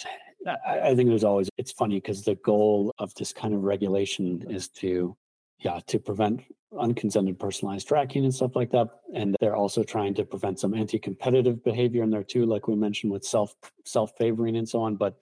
I 0.66 0.96
think 0.96 1.10
there's 1.10 1.26
always. 1.26 1.50
It's 1.58 1.74
funny 1.74 1.96
because 1.96 2.24
the 2.24 2.36
goal 2.36 2.94
of 2.98 3.14
this 3.16 3.34
kind 3.34 3.54
of 3.54 3.64
regulation 3.64 4.46
is 4.50 4.70
to, 4.80 5.18
yeah, 5.60 5.80
to 5.88 6.00
prevent 6.00 6.44
unconsented 6.78 7.40
personalized 7.40 7.88
tracking 7.88 8.26
and 8.26 8.34
stuff 8.34 8.56
like 8.56 8.72
that. 8.72 8.88
And 9.14 9.36
they're 9.40 9.56
also 9.56 9.84
trying 9.84 10.14
to 10.16 10.26
prevent 10.26 10.60
some 10.60 10.74
anti-competitive 10.74 11.64
behavior 11.64 12.04
in 12.04 12.10
there 12.10 12.24
too, 12.24 12.46
like 12.46 12.68
we 12.68 12.76
mentioned 12.76 13.12
with 13.12 13.24
self 13.24 13.56
self 13.86 14.12
favoring 14.18 14.58
and 14.58 14.68
so 14.68 14.82
on. 14.82 14.96
But 14.96 15.18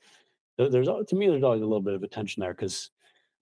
there's 0.57 0.87
to 0.87 1.15
me, 1.15 1.27
there's 1.27 1.43
always 1.43 1.61
a 1.61 1.65
little 1.65 1.81
bit 1.81 1.93
of 1.93 2.03
a 2.03 2.07
tension 2.07 2.41
there 2.41 2.53
because 2.53 2.89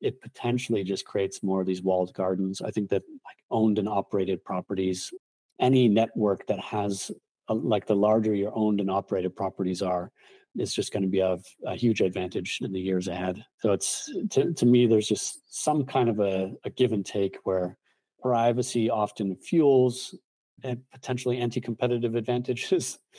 it 0.01 0.21
potentially 0.21 0.83
just 0.83 1.05
creates 1.05 1.41
more 1.43 1.61
of 1.61 1.67
these 1.67 1.81
walled 1.81 2.13
gardens. 2.13 2.61
I 2.61 2.71
think 2.71 2.89
that 2.89 3.03
like 3.25 3.37
owned 3.49 3.79
and 3.79 3.87
operated 3.87 4.43
properties 4.43 5.11
any 5.59 5.87
network 5.87 6.45
that 6.47 6.59
has 6.59 7.09
a, 7.47 7.53
like 7.53 7.85
the 7.85 7.95
larger 7.95 8.33
your 8.33 8.51
owned 8.55 8.81
and 8.81 8.91
operated 8.91 9.35
properties 9.35 9.81
are 9.81 10.11
is 10.57 10.73
just 10.73 10.91
going 10.91 11.03
to 11.03 11.09
be 11.09 11.19
a, 11.19 11.37
a, 11.65 11.75
huge 11.75 12.01
advantage 12.01 12.59
in 12.61 12.71
the 12.71 12.79
years 12.79 13.07
ahead. 13.07 13.43
So 13.59 13.71
it's 13.71 14.11
to, 14.31 14.53
to 14.53 14.65
me, 14.65 14.85
there's 14.85 15.07
just 15.07 15.41
some 15.47 15.85
kind 15.85 16.09
of 16.09 16.19
a, 16.19 16.53
a 16.63 16.69
give 16.69 16.93
and 16.93 17.05
take 17.05 17.37
where 17.43 17.77
privacy 18.21 18.89
often 18.89 19.35
fuels 19.35 20.15
and 20.63 20.79
potentially 20.91 21.39
anti-competitive 21.39 22.15
advantages. 22.15 22.99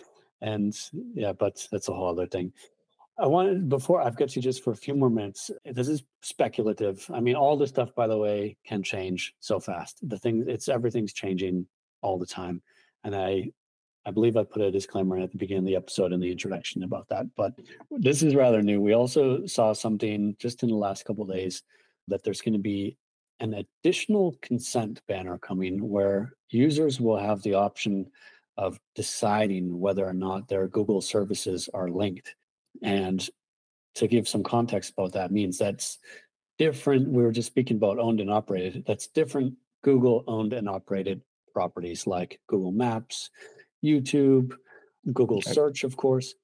And 0.40 0.78
yeah, 1.14 1.32
but 1.32 1.66
that's 1.72 1.88
a 1.88 1.94
whole 1.94 2.08
other 2.10 2.26
thing. 2.26 2.52
I 3.18 3.26
wanted 3.26 3.68
before 3.68 4.02
I've 4.02 4.16
got 4.16 4.36
you 4.36 4.42
just 4.42 4.62
for 4.62 4.72
a 4.72 4.76
few 4.76 4.94
more 4.94 5.08
minutes. 5.08 5.50
This 5.64 5.88
is 5.88 6.02
speculative. 6.20 7.08
I 7.14 7.20
mean, 7.20 7.34
all 7.34 7.56
this 7.56 7.70
stuff, 7.70 7.94
by 7.94 8.06
the 8.06 8.18
way, 8.18 8.58
can 8.66 8.82
change 8.82 9.34
so 9.40 9.58
fast. 9.58 10.06
The 10.06 10.18
thing, 10.18 10.44
it's 10.46 10.68
everything's 10.68 11.14
changing 11.14 11.66
all 12.02 12.18
the 12.18 12.26
time, 12.26 12.60
and 13.04 13.14
I 13.14 13.52
I 14.06 14.10
believe 14.10 14.36
I 14.36 14.44
put 14.44 14.62
a 14.62 14.70
disclaimer 14.70 15.18
at 15.18 15.30
the 15.30 15.38
beginning 15.38 15.62
of 15.62 15.66
the 15.66 15.76
episode 15.76 16.12
in 16.12 16.20
the 16.20 16.30
introduction 16.30 16.82
about 16.82 17.08
that, 17.08 17.26
but 17.36 17.54
this 17.90 18.22
is 18.22 18.34
rather 18.34 18.62
new. 18.62 18.80
We 18.80 18.92
also 18.92 19.46
saw 19.46 19.72
something 19.72 20.36
just 20.38 20.62
in 20.62 20.68
the 20.68 20.76
last 20.76 21.04
couple 21.04 21.24
days 21.24 21.62
that 22.08 22.22
there's 22.22 22.42
going 22.42 22.52
to 22.54 22.58
be 22.58 22.96
an 23.40 23.54
additional 23.54 24.36
consent 24.42 25.00
banner 25.08 25.38
coming 25.38 25.88
where 25.88 26.32
users 26.50 27.00
will 27.00 27.16
have 27.16 27.42
the 27.42 27.54
option 27.54 28.10
of 28.56 28.78
deciding 28.94 29.78
whether 29.78 30.06
or 30.06 30.12
not 30.12 30.48
their 30.48 30.68
Google 30.68 31.00
services 31.00 31.68
are 31.74 31.88
linked. 31.88 32.36
And 32.82 33.26
to 33.96 34.06
give 34.06 34.28
some 34.28 34.42
context 34.42 34.92
about 34.96 35.12
that 35.12 35.32
means 35.32 35.58
that's 35.58 35.98
different. 36.58 37.08
We 37.08 37.22
were 37.22 37.32
just 37.32 37.48
speaking 37.48 37.76
about 37.78 37.98
owned 37.98 38.20
and 38.20 38.30
operated. 38.30 38.84
That's 38.86 39.08
different 39.08 39.54
Google 39.82 40.24
owned 40.26 40.52
and 40.52 40.68
operated 40.68 41.20
properties 41.52 42.06
like 42.06 42.40
Google 42.48 42.72
Maps, 42.72 43.30
YouTube, 43.84 44.54
Google 45.12 45.42
search, 45.42 45.84
of 45.84 45.96
course. 45.96 46.34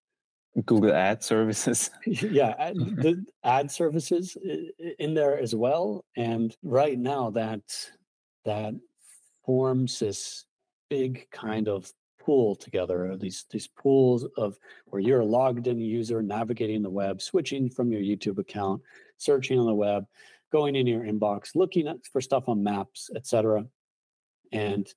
Google 0.66 0.92
ad 0.92 1.22
services. 1.22 1.90
yeah, 2.06 2.72
the 2.74 3.24
ad 3.44 3.70
services 3.70 4.36
in 4.98 5.14
there 5.14 5.38
as 5.38 5.54
well. 5.54 6.04
And 6.16 6.54
right 6.62 6.98
now 6.98 7.30
that 7.30 7.62
that 8.44 8.74
forms 9.44 9.98
this 9.98 10.44
big 10.88 11.30
kind 11.30 11.68
of 11.68 11.90
pool 12.20 12.56
together, 12.56 13.16
these 13.16 13.46
these 13.50 13.68
pools 13.68 14.26
of 14.36 14.58
where 14.86 15.00
you're 15.00 15.20
a 15.20 15.24
logged 15.24 15.66
in 15.66 15.78
user 15.78 16.22
navigating 16.22 16.82
the 16.82 16.90
web, 16.90 17.22
switching 17.22 17.70
from 17.70 17.92
your 17.92 18.02
YouTube 18.02 18.38
account, 18.38 18.82
searching 19.18 19.58
on 19.58 19.66
the 19.66 19.74
web, 19.74 20.04
going 20.52 20.74
in 20.74 20.86
your 20.86 21.04
inbox, 21.04 21.54
looking 21.54 21.86
at, 21.86 22.04
for 22.12 22.20
stuff 22.20 22.48
on 22.48 22.62
maps, 22.62 23.08
etc. 23.14 23.64
And 24.52 24.92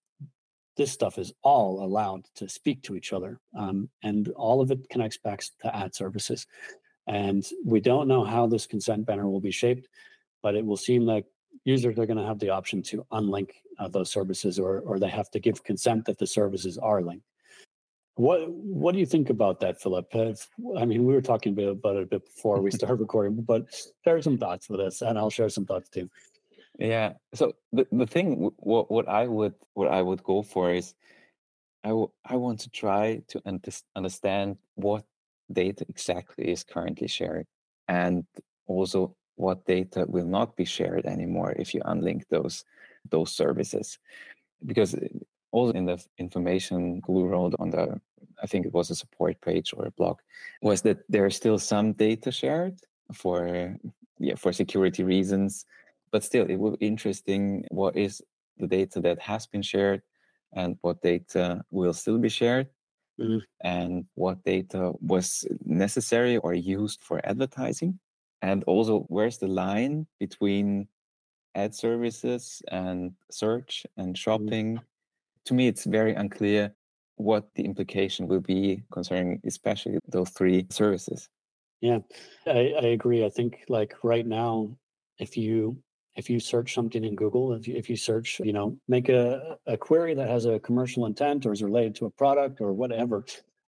this 0.76 0.92
stuff 0.92 1.18
is 1.18 1.34
all 1.44 1.84
allowed 1.84 2.26
to 2.36 2.50
speak 2.50 2.82
to 2.84 2.96
each 2.96 3.14
other. 3.14 3.40
Um, 3.58 3.90
and 4.04 4.30
all 4.30 4.62
of 4.62 4.72
it 4.72 4.90
connects 4.90 5.18
back 5.18 5.44
to 5.62 5.76
ad 5.76 5.94
services. 5.94 6.48
And 7.08 7.46
we 7.66 7.80
don't 7.80 8.08
know 8.08 8.24
how 8.24 8.48
this 8.48 8.66
consent 8.66 9.06
banner 9.06 9.30
will 9.30 9.42
be 9.42 9.52
shaped, 9.52 9.88
but 10.42 10.56
it 10.56 10.66
will 10.66 10.78
seem 10.78 11.06
like 11.06 11.26
users 11.66 11.98
are 11.98 12.06
going 12.06 12.18
to 12.18 12.26
have 12.26 12.40
the 12.40 12.50
option 12.50 12.82
to 12.84 13.06
unlink 13.12 13.52
uh, 13.80 13.88
those 13.88 14.12
services 14.12 14.60
or, 14.60 14.80
or 14.82 15.00
they 15.00 15.10
have 15.10 15.30
to 15.32 15.40
give 15.40 15.64
consent 15.64 16.06
that 16.06 16.18
the 16.18 16.28
services 16.28 16.78
are 16.78 17.02
linked. 17.02 17.26
What 18.16 18.48
what 18.52 18.94
do 18.94 19.00
you 19.00 19.08
think 19.08 19.32
about 19.32 19.60
that, 19.62 19.82
Phillip? 19.82 20.14
I 20.16 20.86
mean, 20.86 21.04
we 21.04 21.16
were 21.16 21.22
talking 21.22 21.52
about 21.54 21.96
it 21.96 22.04
a 22.04 22.06
bit 22.06 22.26
before 22.26 22.62
we 22.62 22.70
started 22.80 23.02
recording, 23.02 23.42
but 23.42 23.66
share 24.04 24.22
some 24.22 24.38
thoughts 24.38 24.70
with 24.70 24.80
us, 24.80 25.02
and 25.02 25.18
I'll 25.18 25.32
share 25.32 25.50
some 25.50 25.66
thoughts 25.66 25.90
too. 25.90 26.10
Yeah. 26.80 27.14
So 27.34 27.54
the, 27.72 27.88
the 27.92 28.08
thing 28.08 28.52
what 28.58 28.90
what 28.90 29.08
I 29.08 29.28
would 29.28 29.54
what 29.74 29.90
I 29.90 30.02
would 30.02 30.24
go 30.24 30.42
for 30.42 30.74
is 30.74 30.96
I, 31.84 31.90
I 32.26 32.36
want 32.36 32.60
to 32.62 32.70
try 32.70 33.22
to 33.28 33.42
un- 33.46 33.62
understand 33.96 34.58
what 34.76 35.04
data 35.52 35.86
exactly 35.90 36.50
is 36.50 36.64
currently 36.64 37.08
shared 37.08 37.46
and 37.88 38.26
also 38.66 39.16
what 39.36 39.66
data 39.66 40.06
will 40.08 40.26
not 40.26 40.56
be 40.56 40.66
shared 40.66 41.06
anymore 41.06 41.52
if 41.58 41.74
you 41.74 41.82
unlink 41.82 42.24
those 42.30 42.64
those 43.10 43.32
services 43.32 44.00
because 44.66 44.96
eh, 44.96 45.08
also 45.52 45.74
in 45.74 45.86
the 45.86 46.04
information 46.18 47.02
Google 47.02 47.28
wrote 47.28 47.56
on 47.60 47.70
the 47.70 48.00
I 48.42 48.48
think 48.48 48.66
it 48.66 48.74
was 48.74 48.90
a 48.90 48.96
support 48.96 49.40
page 49.42 49.74
or 49.76 49.86
a 49.86 49.92
blog 49.92 50.20
was 50.62 50.82
that 50.84 51.00
there 51.10 51.28
is 51.28 51.36
still 51.36 51.60
some 51.60 51.94
data 51.94 52.32
shared 52.32 52.80
for 53.14 53.76
yeah 54.18 54.36
for 54.36 54.54
security 54.54 55.04
reasons 55.04 55.66
but 56.14 56.24
still 56.24 56.46
it 56.50 56.58
will 56.58 56.78
be 56.78 56.88
interesting 56.88 57.66
what 57.72 57.98
is 57.98 58.22
the 58.58 58.68
data 58.68 59.02
that 59.02 59.20
has 59.20 59.48
been 59.48 59.64
shared 59.64 60.02
and 60.54 60.78
what 60.82 61.02
data 61.02 61.66
will 61.72 61.92
still 61.92 62.20
be 62.20 62.30
shared 62.30 62.68
mm-hmm. 63.20 63.40
and 63.62 64.06
what 64.14 64.42
data 64.46 64.94
was 65.02 65.46
necessary 65.66 66.38
or 66.38 66.54
used 66.54 67.02
for 67.02 67.20
advertising 67.26 68.00
and 68.44 68.64
also 68.66 69.00
where's 69.10 69.40
the 69.40 69.48
line 69.48 70.06
between 70.20 70.88
ad 71.56 71.74
services 71.74 72.62
and 72.72 73.12
search 73.32 73.86
and 73.98 74.10
mm-hmm. 74.10 74.14
shopping 74.14 74.76
mm-hmm. 74.76 74.86
to 75.46 75.54
me 75.56 75.68
it's 75.68 75.86
very 75.86 76.14
unclear 76.14 76.72
what 77.16 77.50
the 77.56 77.64
implication 77.66 78.28
will 78.28 78.40
be 78.40 78.84
concerning 78.92 79.42
especially 79.46 79.98
those 80.08 80.30
three 80.30 80.68
services 80.70 81.28
yeah 81.82 82.00
I, 82.46 82.74
I 82.78 82.88
agree 82.98 83.26
i 83.26 83.30
think 83.30 83.64
like 83.68 83.96
right 84.04 84.26
now 84.26 84.78
if 85.20 85.38
you 85.38 85.78
if 86.16 86.30
you 86.30 86.40
search 86.40 86.74
something 86.74 87.04
in 87.04 87.16
Google, 87.16 87.54
if 87.54 87.68
you, 87.68 87.76
if 87.76 87.90
you 87.90 87.96
search, 87.96 88.40
you 88.44 88.54
know, 88.54 88.78
make 88.88 89.10
a, 89.10 89.58
a 89.66 89.78
query 89.78 90.14
that 90.14 90.30
has 90.30 90.46
a 90.46 90.60
commercial 90.60 91.06
intent 91.06 91.46
or 91.46 91.52
is 91.52 91.64
related 91.64 91.96
to 91.96 92.06
a 92.06 92.12
product 92.12 92.62
or 92.62 92.72
whatever, 92.74 93.26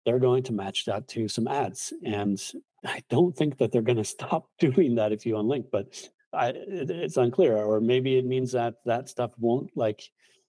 they're 0.05 0.19
going 0.19 0.43
to 0.45 0.53
match 0.53 0.85
that 0.87 1.07
to 1.09 1.29
some 1.29 1.47
ads. 1.47 1.93
And 2.05 2.43
I 2.85 3.03
don't 3.09 3.37
think 3.37 3.59
that 3.59 3.71
they're 3.71 3.83
going 3.83 3.97
to 3.99 4.05
stop 4.05 4.49
doing 4.59 4.97
that 4.97 5.13
if 5.13 5.25
you 5.25 5.35
unlink, 5.35 5.67
but 5.71 6.09
I, 6.33 6.49
it, 6.49 6.91
it's 6.91 7.17
unclear. 7.17 7.57
Or 7.57 7.81
maybe 7.81 8.19
it 8.19 8.27
means 8.27 8.53
that 8.53 8.75
that 8.87 9.09
stuff 9.09 9.33
won't 9.39 9.71
like 9.77 10.03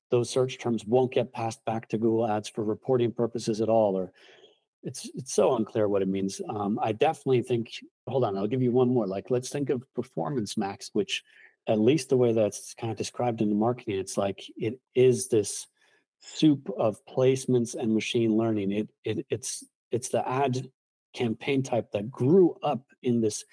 those 0.09 0.29
search 0.29 0.59
terms 0.59 0.85
won't 0.85 1.11
get 1.11 1.33
passed 1.33 1.65
back 1.65 1.89
to 1.89 1.97
Google 1.97 2.29
Ads 2.29 2.49
for 2.49 2.63
reporting 2.63 3.11
purposes 3.11 3.61
at 3.61 3.69
all, 3.69 3.97
or 3.97 4.11
it's 4.83 5.09
it's 5.15 5.33
so 5.33 5.55
unclear 5.55 5.87
what 5.87 6.03
it 6.03 6.07
means. 6.07 6.39
Um, 6.49 6.77
I 6.81 6.91
definitely 6.91 7.41
think. 7.41 7.71
Hold 8.07 8.23
on, 8.23 8.37
I'll 8.37 8.45
give 8.45 8.61
you 8.61 8.71
one 8.71 8.89
more. 8.89 9.07
Like, 9.07 9.31
let's 9.31 9.49
think 9.49 9.71
of 9.71 9.81
Performance 9.95 10.55
Max, 10.55 10.91
which 10.93 11.23
at 11.67 11.79
least 11.79 12.09
the 12.09 12.17
way 12.17 12.33
that's 12.33 12.73
kind 12.73 12.91
of 12.91 12.97
described 12.97 13.41
in 13.41 13.49
the 13.49 13.55
marketing, 13.55 13.97
it's 13.97 14.17
like 14.17 14.43
it 14.57 14.79
is 14.95 15.29
this 15.29 15.67
soup 16.19 16.69
of 16.77 17.03
placements 17.05 17.75
and 17.75 17.93
machine 17.93 18.35
learning. 18.35 18.71
It, 18.71 18.89
it 19.03 19.25
it's 19.29 19.63
it's 19.91 20.09
the 20.09 20.27
ad 20.27 20.69
campaign 21.13 21.63
type 21.63 21.91
that 21.91 22.11
grew 22.11 22.57
up 22.63 22.83
in 23.03 23.21
this 23.21 23.45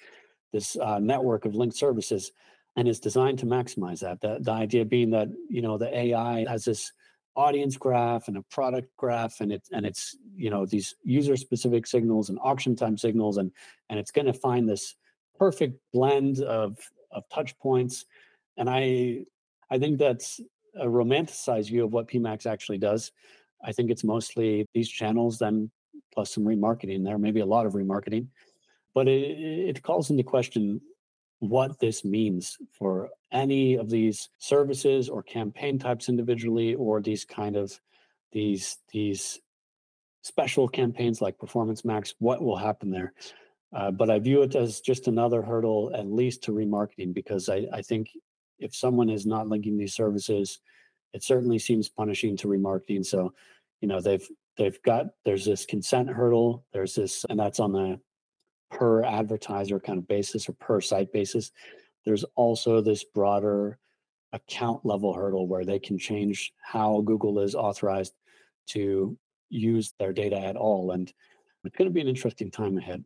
this 0.51 0.75
uh, 0.77 0.99
network 0.99 1.45
of 1.45 1.55
linked 1.55 1.77
services 1.77 2.31
and 2.75 2.87
is 2.87 2.99
designed 2.99 3.39
to 3.39 3.45
maximize 3.45 3.99
that. 3.99 4.21
The, 4.21 4.39
the 4.41 4.51
idea 4.51 4.85
being 4.85 5.11
that 5.11 5.29
you 5.49 5.61
know 5.61 5.77
the 5.77 5.95
AI 5.95 6.45
has 6.49 6.65
this 6.65 6.91
audience 7.35 7.77
graph 7.77 8.27
and 8.27 8.35
a 8.35 8.41
product 8.43 8.89
graph 8.97 9.39
and 9.39 9.53
it's 9.53 9.69
and 9.71 9.85
it's 9.85 10.17
you 10.35 10.49
know 10.49 10.65
these 10.65 10.95
user 11.03 11.37
specific 11.37 11.87
signals 11.87 12.29
and 12.29 12.37
auction 12.41 12.75
time 12.75 12.97
signals 12.97 13.37
and 13.37 13.51
and 13.89 13.97
it's 13.97 14.11
going 14.11 14.25
to 14.25 14.33
find 14.33 14.67
this 14.67 14.95
perfect 15.39 15.79
blend 15.93 16.41
of 16.41 16.77
of 17.11 17.27
touch 17.29 17.57
points. 17.59 18.05
And 18.57 18.69
I 18.69 19.25
I 19.69 19.79
think 19.79 19.97
that's 19.97 20.41
a 20.75 20.85
romanticized 20.85 21.69
view 21.69 21.85
of 21.85 21.93
what 21.93 22.07
PMax 22.07 22.45
actually 22.45 22.77
does. 22.77 23.11
I 23.63 23.71
think 23.71 23.91
it's 23.91 24.03
mostly 24.03 24.65
these 24.73 24.89
channels, 24.89 25.37
then 25.37 25.71
plus 26.13 26.33
some 26.33 26.43
remarketing 26.43 27.03
there, 27.03 27.17
maybe 27.17 27.39
a 27.39 27.45
lot 27.45 27.65
of 27.65 27.73
remarketing. 27.73 28.27
But 28.93 29.07
it, 29.07 29.77
it 29.77 29.83
calls 29.83 30.09
into 30.09 30.23
question 30.23 30.81
what 31.39 31.79
this 31.79 32.03
means 32.05 32.57
for 32.71 33.09
any 33.31 33.75
of 33.75 33.89
these 33.89 34.29
services 34.37 35.09
or 35.09 35.23
campaign 35.23 35.79
types 35.79 36.09
individually, 36.09 36.75
or 36.75 37.01
these 37.01 37.25
kind 37.25 37.55
of 37.55 37.79
these 38.31 38.77
these 38.91 39.39
special 40.21 40.67
campaigns 40.67 41.21
like 41.21 41.39
Performance 41.39 41.83
Max. 41.83 42.13
What 42.19 42.41
will 42.41 42.57
happen 42.57 42.91
there? 42.91 43.13
Uh, 43.73 43.91
but 43.91 44.09
I 44.09 44.19
view 44.19 44.41
it 44.41 44.55
as 44.55 44.81
just 44.81 45.07
another 45.07 45.41
hurdle, 45.41 45.91
at 45.95 46.05
least 46.05 46.43
to 46.43 46.51
remarketing, 46.51 47.13
because 47.13 47.47
I, 47.47 47.67
I 47.71 47.81
think 47.81 48.09
if 48.59 48.75
someone 48.75 49.09
is 49.09 49.25
not 49.25 49.47
linking 49.47 49.77
these 49.77 49.93
services, 49.93 50.59
it 51.13 51.23
certainly 51.23 51.59
seems 51.59 51.89
punishing 51.89 52.35
to 52.37 52.47
remarketing. 52.47 53.05
So, 53.05 53.33
you 53.79 53.87
know, 53.87 54.01
they've 54.01 54.27
they've 54.57 54.81
got 54.83 55.07
there's 55.25 55.45
this 55.45 55.65
consent 55.65 56.09
hurdle, 56.09 56.65
there's 56.73 56.95
this, 56.95 57.25
and 57.29 57.39
that's 57.39 57.59
on 57.59 57.71
the 57.71 57.99
per 58.69 59.03
advertiser 59.03 59.79
kind 59.79 59.99
of 59.99 60.07
basis 60.07 60.47
or 60.47 60.53
per 60.53 60.81
site 60.81 61.11
basis. 61.11 61.51
There's 62.05 62.25
also 62.35 62.81
this 62.81 63.03
broader 63.03 63.77
account 64.33 64.85
level 64.85 65.13
hurdle 65.13 65.47
where 65.47 65.65
they 65.65 65.79
can 65.79 65.97
change 65.97 66.53
how 66.61 67.01
Google 67.01 67.39
is 67.39 67.55
authorized 67.55 68.13
to 68.67 69.17
use 69.49 69.93
their 69.99 70.13
data 70.13 70.39
at 70.39 70.55
all. 70.55 70.91
And 70.91 71.11
it's 71.65 71.75
going 71.75 71.89
to 71.89 71.93
be 71.93 72.01
an 72.01 72.07
interesting 72.07 72.49
time 72.49 72.77
ahead. 72.77 73.03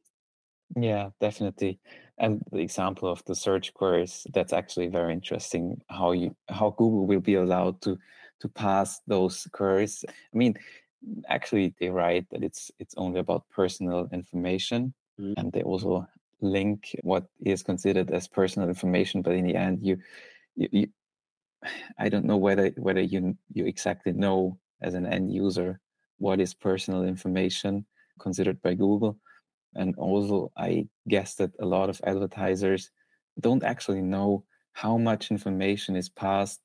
Yeah, 0.76 1.10
definitely. 1.20 1.80
And 2.18 2.42
the 2.52 2.60
example 2.60 3.10
of 3.10 3.24
the 3.26 3.36
search 3.36 3.74
queries, 3.74 4.26
that's 4.34 4.54
actually 4.54 4.88
very 4.88 5.14
interesting 5.14 5.82
how 5.90 6.14
you 6.14 6.36
how 6.50 6.72
Google 6.72 7.06
will 7.06 7.20
be 7.20 7.36
allowed 7.36 7.82
to 7.82 7.98
to 8.40 8.50
pass 8.50 9.02
those 9.08 9.48
queries. 9.52 10.04
I 10.08 10.38
mean, 10.38 10.56
actually, 11.28 11.76
they 11.80 11.90
write 11.90 12.30
that 12.32 12.44
it's 12.44 12.72
it's 12.80 12.96
only 12.98 13.20
about 13.20 13.50
personal 13.50 14.08
information, 14.12 14.94
mm-hmm. 15.20 15.34
and 15.38 15.52
they 15.52 15.62
also 15.62 16.08
link 16.42 16.96
what 17.04 17.26
is 17.44 17.64
considered 17.64 18.12
as 18.12 18.28
personal 18.28 18.70
information. 18.70 19.22
But 19.22 19.36
in 19.36 19.46
the 19.46 19.56
end, 19.56 19.80
you, 19.82 19.98
you, 20.56 20.70
you 20.72 20.88
I 22.00 22.10
don't 22.10 22.26
know 22.26 22.38
whether 22.38 22.70
whether 22.78 23.02
you 23.02 23.38
you 23.54 23.66
exactly 23.66 24.14
know 24.14 24.58
as 24.82 24.94
an 24.94 25.06
end 25.06 25.32
user 25.32 25.80
what 26.18 26.40
is 26.40 26.54
personal 26.54 27.04
information 27.04 27.86
considered 28.20 28.62
by 28.62 28.74
Google. 28.74 29.18
And 29.76 29.96
also, 29.98 30.52
I 30.58 30.88
guess 31.08 31.36
that 31.36 31.52
a 31.60 31.66
lot 31.66 31.90
of 31.90 32.02
advertisers 32.06 32.92
don't 33.40 33.64
actually 33.64 34.02
know 34.02 34.44
how 34.74 34.98
much 34.98 35.32
information 35.32 35.96
is 35.96 36.10
passed 36.10 36.62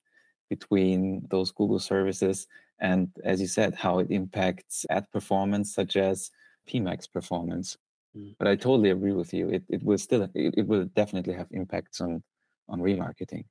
between 0.48 1.26
those 1.30 1.52
Google 1.52 1.78
services 1.78 2.46
and, 2.80 3.08
as 3.24 3.40
you 3.40 3.46
said, 3.46 3.74
how 3.74 3.98
it 3.98 4.10
impacts 4.10 4.86
ad 4.90 5.06
performance, 5.12 5.74
such 5.74 5.96
as 5.96 6.30
PMAX 6.68 7.12
performance. 7.12 7.76
Mm. 8.16 8.34
But 8.38 8.48
I 8.48 8.56
totally 8.56 8.90
agree 8.90 9.12
with 9.12 9.34
you. 9.34 9.48
It, 9.48 9.64
it 9.68 9.82
will 9.82 9.98
still, 9.98 10.22
it, 10.22 10.54
it 10.56 10.66
will 10.66 10.86
definitely 10.96 11.34
have 11.34 11.48
impacts 11.50 12.00
on 12.00 12.22
on 12.68 12.80
remarketing. 12.80 13.44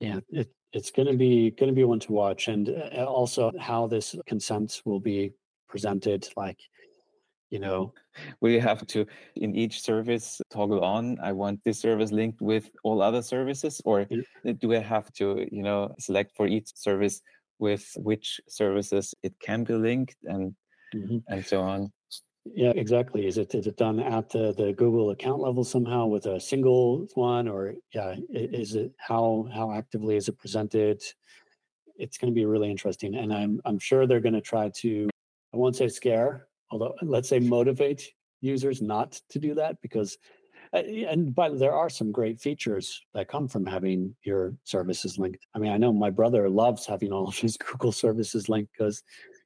Yeah, 0.00 0.20
it, 0.28 0.50
it's 0.72 0.90
going 0.90 1.08
to 1.08 1.16
be 1.16 1.50
going 1.52 1.70
to 1.70 1.74
be 1.74 1.84
one 1.84 2.00
to 2.00 2.12
watch, 2.12 2.48
and 2.48 2.68
uh, 2.68 3.04
also 3.04 3.50
how 3.58 3.86
this 3.86 4.14
consent 4.26 4.82
will 4.84 5.00
be 5.00 5.32
presented. 5.68 6.28
Like, 6.36 6.58
you 7.54 7.60
know, 7.60 7.94
we 8.40 8.58
have 8.58 8.84
to 8.88 9.06
in 9.36 9.54
each 9.54 9.80
service 9.80 10.42
toggle 10.50 10.82
on. 10.82 11.18
I 11.22 11.30
want 11.30 11.62
this 11.62 11.78
service 11.78 12.10
linked 12.10 12.40
with 12.42 12.68
all 12.82 13.00
other 13.00 13.22
services, 13.22 13.80
or 13.84 14.06
do 14.62 14.74
I 14.74 14.78
have 14.78 15.12
to, 15.18 15.46
you 15.52 15.62
know, 15.62 15.94
select 16.00 16.36
for 16.36 16.48
each 16.48 16.70
service 16.74 17.22
with 17.60 17.84
which 17.96 18.40
services 18.48 19.14
it 19.22 19.34
can 19.38 19.62
be 19.62 19.74
linked, 19.74 20.16
and 20.24 20.52
mm-hmm. 20.92 21.18
and 21.28 21.46
so 21.46 21.62
on. 21.62 21.92
Yeah, 22.44 22.72
exactly. 22.74 23.24
Is 23.24 23.38
it 23.38 23.54
is 23.54 23.68
it 23.68 23.76
done 23.76 24.00
at 24.00 24.28
the, 24.30 24.52
the 24.52 24.72
Google 24.72 25.10
account 25.10 25.40
level 25.40 25.62
somehow 25.62 26.06
with 26.06 26.26
a 26.26 26.40
single 26.40 27.06
one, 27.14 27.46
or 27.46 27.74
yeah, 27.94 28.16
is 28.30 28.74
it 28.74 28.90
how 28.98 29.48
how 29.54 29.70
actively 29.70 30.16
is 30.16 30.28
it 30.28 30.38
presented? 30.38 31.00
It's 31.96 32.18
going 32.18 32.32
to 32.32 32.34
be 32.34 32.46
really 32.46 32.70
interesting, 32.70 33.14
and 33.14 33.32
I'm 33.32 33.60
I'm 33.64 33.78
sure 33.78 34.08
they're 34.08 34.26
going 34.28 34.40
to 34.42 34.50
try 34.52 34.70
to 34.82 35.08
I 35.54 35.56
won't 35.56 35.76
say 35.76 35.86
scare, 35.86 36.48
although 36.70 36.94
let's 37.02 37.28
say 37.28 37.38
motivate 37.38 38.12
users 38.40 38.82
not 38.82 39.20
to 39.30 39.38
do 39.38 39.54
that 39.54 39.80
because 39.82 40.18
uh, 40.72 40.78
and 40.78 41.34
but 41.34 41.58
there 41.58 41.74
are 41.74 41.88
some 41.88 42.10
great 42.10 42.40
features 42.40 43.02
that 43.14 43.28
come 43.28 43.46
from 43.46 43.64
having 43.64 44.14
your 44.24 44.54
services 44.64 45.18
linked. 45.18 45.46
I 45.54 45.58
mean, 45.58 45.70
I 45.70 45.76
know 45.76 45.92
my 45.92 46.10
brother 46.10 46.48
loves 46.48 46.84
having 46.84 47.12
all 47.12 47.28
of 47.28 47.36
his 47.36 47.56
Google 47.70 47.92
services 47.92 48.48
linked 48.48 48.72
because 48.72 49.02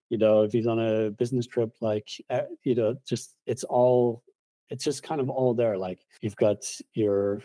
you 0.08 0.18
know 0.18 0.42
if 0.42 0.52
he's 0.52 0.66
on 0.66 0.78
a 0.78 1.10
business 1.10 1.46
trip 1.46 1.70
like 1.80 2.08
uh, 2.30 2.42
you 2.64 2.74
know 2.74 2.96
just 3.06 3.34
it's 3.46 3.64
all 3.64 4.22
it's 4.70 4.84
just 4.84 5.02
kind 5.02 5.20
of 5.20 5.28
all 5.28 5.54
there 5.54 5.76
like 5.76 6.00
you've 6.22 6.36
got 6.36 6.64
your 6.94 7.42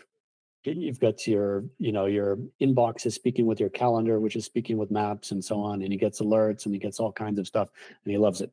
you've 0.64 1.00
got 1.00 1.26
your 1.26 1.64
you 1.78 1.92
know 1.92 2.06
your 2.06 2.38
inbox 2.62 3.04
is 3.04 3.14
speaking 3.14 3.44
with 3.44 3.60
your 3.60 3.68
calendar 3.68 4.18
which 4.18 4.34
is 4.34 4.46
speaking 4.46 4.78
with 4.78 4.90
maps 4.90 5.30
and 5.30 5.44
so 5.44 5.60
on 5.60 5.82
and 5.82 5.92
he 5.92 5.98
gets 5.98 6.22
alerts 6.22 6.64
and 6.64 6.74
he 6.74 6.80
gets 6.80 6.98
all 6.98 7.12
kinds 7.12 7.38
of 7.38 7.46
stuff 7.46 7.68
and 8.04 8.12
he 8.12 8.16
loves 8.16 8.40
it 8.40 8.50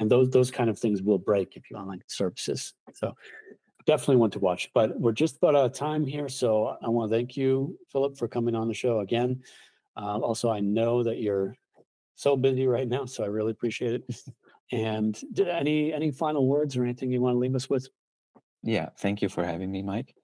and 0.00 0.10
those 0.10 0.30
those 0.30 0.50
kind 0.50 0.68
of 0.68 0.78
things 0.78 1.02
will 1.02 1.18
break 1.18 1.56
if 1.56 1.70
you 1.70 1.76
unlike 1.76 2.02
services 2.08 2.74
so 2.92 3.14
definitely 3.86 4.16
want 4.16 4.32
to 4.32 4.40
watch 4.40 4.70
but 4.74 4.98
we're 5.00 5.12
just 5.12 5.36
about 5.36 5.54
out 5.54 5.66
of 5.66 5.72
time 5.72 6.04
here 6.04 6.28
so 6.28 6.76
i 6.82 6.88
want 6.88 7.10
to 7.10 7.16
thank 7.16 7.36
you 7.36 7.78
phillip 7.92 8.16
for 8.18 8.26
coming 8.26 8.54
on 8.54 8.66
the 8.66 8.74
show 8.74 9.00
again 9.00 9.40
uh, 9.96 10.18
also 10.18 10.50
i 10.50 10.60
know 10.60 11.02
that 11.02 11.18
you're 11.18 11.54
so 12.20 12.36
busy 12.36 12.66
right 12.66 12.86
now, 12.86 13.06
so 13.06 13.24
I 13.24 13.28
really 13.28 13.52
appreciate 13.52 13.94
it. 13.94 14.22
and 14.72 15.18
any 15.38 15.92
any 15.92 16.10
final 16.10 16.46
words 16.46 16.76
or 16.76 16.84
anything 16.84 17.10
you 17.10 17.22
want 17.22 17.34
to 17.34 17.38
leave 17.38 17.54
us 17.54 17.70
with? 17.70 17.88
Yeah, 18.62 18.90
thank 18.98 19.22
you 19.22 19.28
for 19.28 19.42
having 19.42 19.70
me, 19.72 19.82
Mike. 19.82 20.14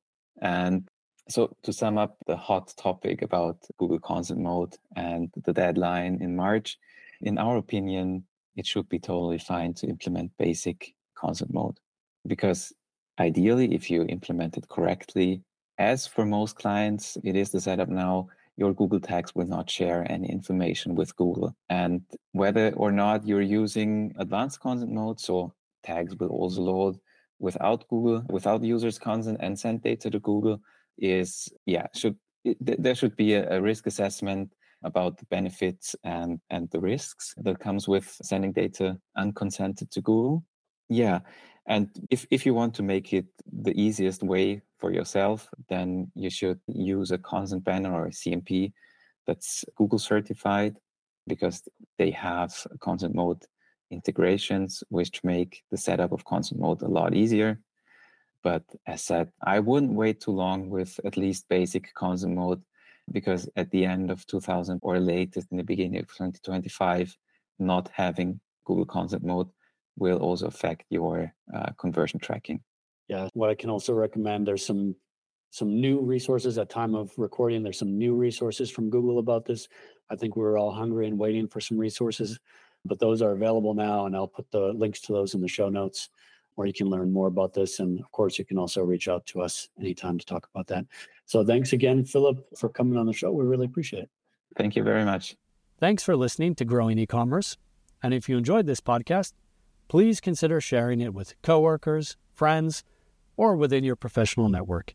And 0.43 0.89
so 1.29 1.57
to 1.62 1.73
sum 1.73 1.97
up 1.97 2.19
the 2.27 2.37
hot 2.37 2.75
topic 2.77 3.23
about 3.23 3.57
Google 3.79 3.99
Consent 3.99 4.41
Mode 4.41 4.75
and 4.95 5.31
the 5.45 5.55
deadline 5.55 6.19
in 6.21 6.37
March, 6.37 6.79
in 7.23 7.39
our 7.39 7.57
opinion, 7.57 8.25
it 8.57 8.66
should 8.66 8.88
be 8.88 8.99
totally 8.99 9.38
fine 9.38 9.73
to 9.75 9.87
implement 9.87 10.37
basic 10.38 10.95
consent 11.16 11.53
mode 11.53 11.79
because 12.27 12.73
ideally 13.19 13.75
if 13.75 13.90
you 13.90 14.05
implement 14.05 14.57
it 14.57 14.69
correctly 14.69 15.42
as 15.79 16.07
for 16.07 16.25
most 16.25 16.57
clients 16.57 17.16
it 17.25 17.37
is 17.37 17.51
the 17.51 17.61
setup 17.61 17.88
now 17.88 18.29
your 18.57 18.73
Google 18.73 19.01
tags 19.01 19.35
will 19.35 19.47
not 19.47 19.69
share 19.69 20.11
any 20.11 20.31
information 20.31 20.95
with 20.95 21.14
Google. 21.16 21.55
And 21.69 22.03
whether 22.33 22.73
or 22.73 22.90
not 22.90 23.27
you're 23.27 23.42
using 23.42 24.14
advanced 24.19 24.61
consent 24.61 24.90
mode, 24.90 25.21
so 25.21 25.53
tags 25.83 26.16
will 26.16 26.29
also 26.29 26.62
load 26.62 26.99
without 27.38 27.87
Google, 27.88 28.25
without 28.31 28.62
user's 28.62 28.99
consent 28.99 29.38
and 29.40 29.59
send 29.59 29.83
data 29.83 30.11
to 30.11 30.19
Google 30.19 30.61
is, 30.99 31.53
yeah, 31.66 31.87
should 31.95 32.16
there 32.61 32.95
should 32.95 33.16
be 33.16 33.35
a 33.35 33.61
risk 33.61 33.88
assessment 33.88 34.53
about 34.87 35.18
the 35.18 35.27
benefits 35.27 35.96
and, 36.05 36.40
and 36.49 36.70
the 36.70 36.81
risks 36.81 37.35
that 37.38 37.59
comes 37.61 37.87
with 37.88 38.16
sending 38.22 38.53
data 38.53 38.99
unconsented 39.16 39.90
to 39.90 40.01
Google. 40.01 40.44
Yeah. 40.88 41.20
And 41.66 41.90
if, 42.11 42.27
if 42.31 42.46
you 42.46 42.55
want 42.55 42.75
to 42.77 42.83
make 42.83 43.12
it 43.12 43.27
the 43.53 43.79
easiest 43.79 44.22
way 44.22 44.62
for 44.79 44.92
yourself, 44.92 45.49
then 45.68 46.12
you 46.14 46.31
should 46.31 46.61
use 46.68 47.11
a 47.11 47.18
consent 47.18 47.64
banner 47.64 47.92
or 47.92 48.07
a 48.07 48.11
CMP 48.11 48.72
that's 49.27 49.64
Google 49.75 49.99
certified 49.99 50.77
because 51.27 51.68
they 51.99 52.12
have 52.12 52.55
consent 52.81 53.14
mode 53.14 53.42
integrations 53.90 54.83
which 54.88 55.22
make 55.25 55.62
the 55.70 55.77
setup 55.77 56.12
of 56.12 56.25
consent 56.25 56.61
mode 56.61 56.83
a 56.83 56.88
lot 56.88 57.14
easier. 57.14 57.61
But 58.42 58.62
as 58.87 59.03
said, 59.03 59.33
I 59.44 59.59
wouldn't 59.59 59.92
wait 59.92 60.20
too 60.20 60.31
long 60.31 60.70
with 60.70 61.01
at 61.05 61.16
least 61.16 61.49
basic 61.49 61.92
consent 61.94 62.35
mode 62.35 62.62
because 63.12 63.49
at 63.57 63.71
the 63.71 63.85
end 63.85 64.11
of 64.11 64.27
2000 64.27 64.81
or 64.83 64.99
latest 64.99 65.49
in 65.51 65.57
the 65.57 65.64
beginning 65.64 65.99
of 65.99 66.09
2025, 66.09 67.16
not 67.59 67.90
having 67.92 68.40
Google 68.64 68.85
consent 68.85 69.25
mode 69.25 69.49
will 69.97 70.19
also 70.19 70.47
affect 70.47 70.85
your 70.90 71.33
uh, 71.55 71.71
conversion 71.79 72.21
tracking. 72.21 72.61
Yeah, 73.09 73.29
what 73.35 73.51
I 73.51 73.55
can 73.55 73.71
also 73.71 73.95
recommend 73.95 74.47
there's 74.47 74.66
some 74.66 74.97
some 75.51 75.81
new 75.81 76.01
resources 76.01 76.59
at 76.59 76.69
time 76.69 76.95
of 76.95 77.12
recording. 77.16 77.62
There's 77.62 77.79
some 77.79 77.97
new 77.97 78.14
resources 78.14 78.69
from 78.69 78.90
Google 78.90 79.21
about 79.21 79.47
this. 79.47 79.69
I 80.11 80.16
think 80.16 80.37
we 80.37 80.45
are 80.45 80.59
all 80.59 80.73
hungry 80.73 81.07
and 81.07 81.19
waiting 81.19 81.49
for 81.49 81.61
some 81.61 81.79
resources, 81.79 82.38
but 82.85 82.99
those 82.99 83.23
are 83.23 83.33
available 83.33 83.73
now, 83.73 84.07
and 84.07 84.14
I'll 84.14 84.29
put 84.29 84.51
the 84.51 84.73
links 84.75 85.01
to 85.03 85.12
those 85.12 85.35
in 85.35 85.40
the 85.40 85.49
show 85.49 85.69
notes, 85.69 86.11
where 86.57 86.66
you 86.66 86.73
can 86.73 86.88
learn 86.88 87.12
more 87.12 87.29
about 87.29 87.55
this. 87.55 87.79
And 87.79 88.01
of 88.01 88.11
course, 88.11 88.38
you 88.38 88.45
can 88.45 88.59
also 88.59 88.83
reach 88.83 89.07
out 89.09 89.25
to 89.27 89.40
us 89.40 89.69
anytime 89.79 90.19
to 90.19 90.27
talk 90.27 90.49
about 90.53 90.66
that. 90.66 90.85
So 91.27 91.45
thanks 91.45 91.73
again, 91.73 92.05
Phillip, 92.05 92.45
for 92.59 92.69
coming 92.69 92.99
on 92.99 93.07
the 93.07 93.12
show. 93.12 93.31
We 93.31 93.45
really 93.45 93.66
appreciate 93.66 94.03
it. 94.05 94.11
Thank 94.57 94.75
you 94.75 94.83
very 94.83 95.05
much. 95.05 95.37
Thanks 95.79 96.03
for 96.03 96.16
listening 96.16 96.55
to 96.57 96.64
Growing 96.64 96.99
E-commerce. 96.99 97.57
And 98.03 98.12
if 98.14 98.29
you 98.29 98.37
enjoyed 98.38 98.66
this 98.66 98.81
podcast, 98.81 99.35
please 99.88 100.21
consider 100.21 100.61
sharing 100.61 101.01
it 101.01 101.14
with 101.14 101.40
coworkers, 101.42 102.16
friends, 102.33 102.83
or 103.37 103.55
within 103.55 103.85
your 103.85 103.97
professional 103.97 104.49
network. 104.49 104.95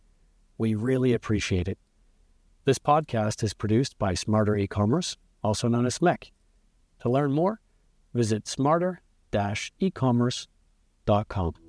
We 0.57 0.73
really 0.73 1.13
appreciate 1.13 1.67
it. 1.67 1.77
This 2.65 2.79
podcast 2.79 3.43
is 3.43 3.53
produced 3.53 3.99
by 3.99 4.15
Smarter 4.15 4.55
E-commerce, 4.55 5.17
also 5.43 5.67
known 5.67 5.85
as 5.85 5.99
SMEC. 5.99 6.31
To 7.01 7.09
learn 7.09 7.31
more, 7.31 7.61
visit 8.13 8.47
smarter-ecommerce.com 8.47 10.47
dot 11.05 11.27
com. 11.27 11.60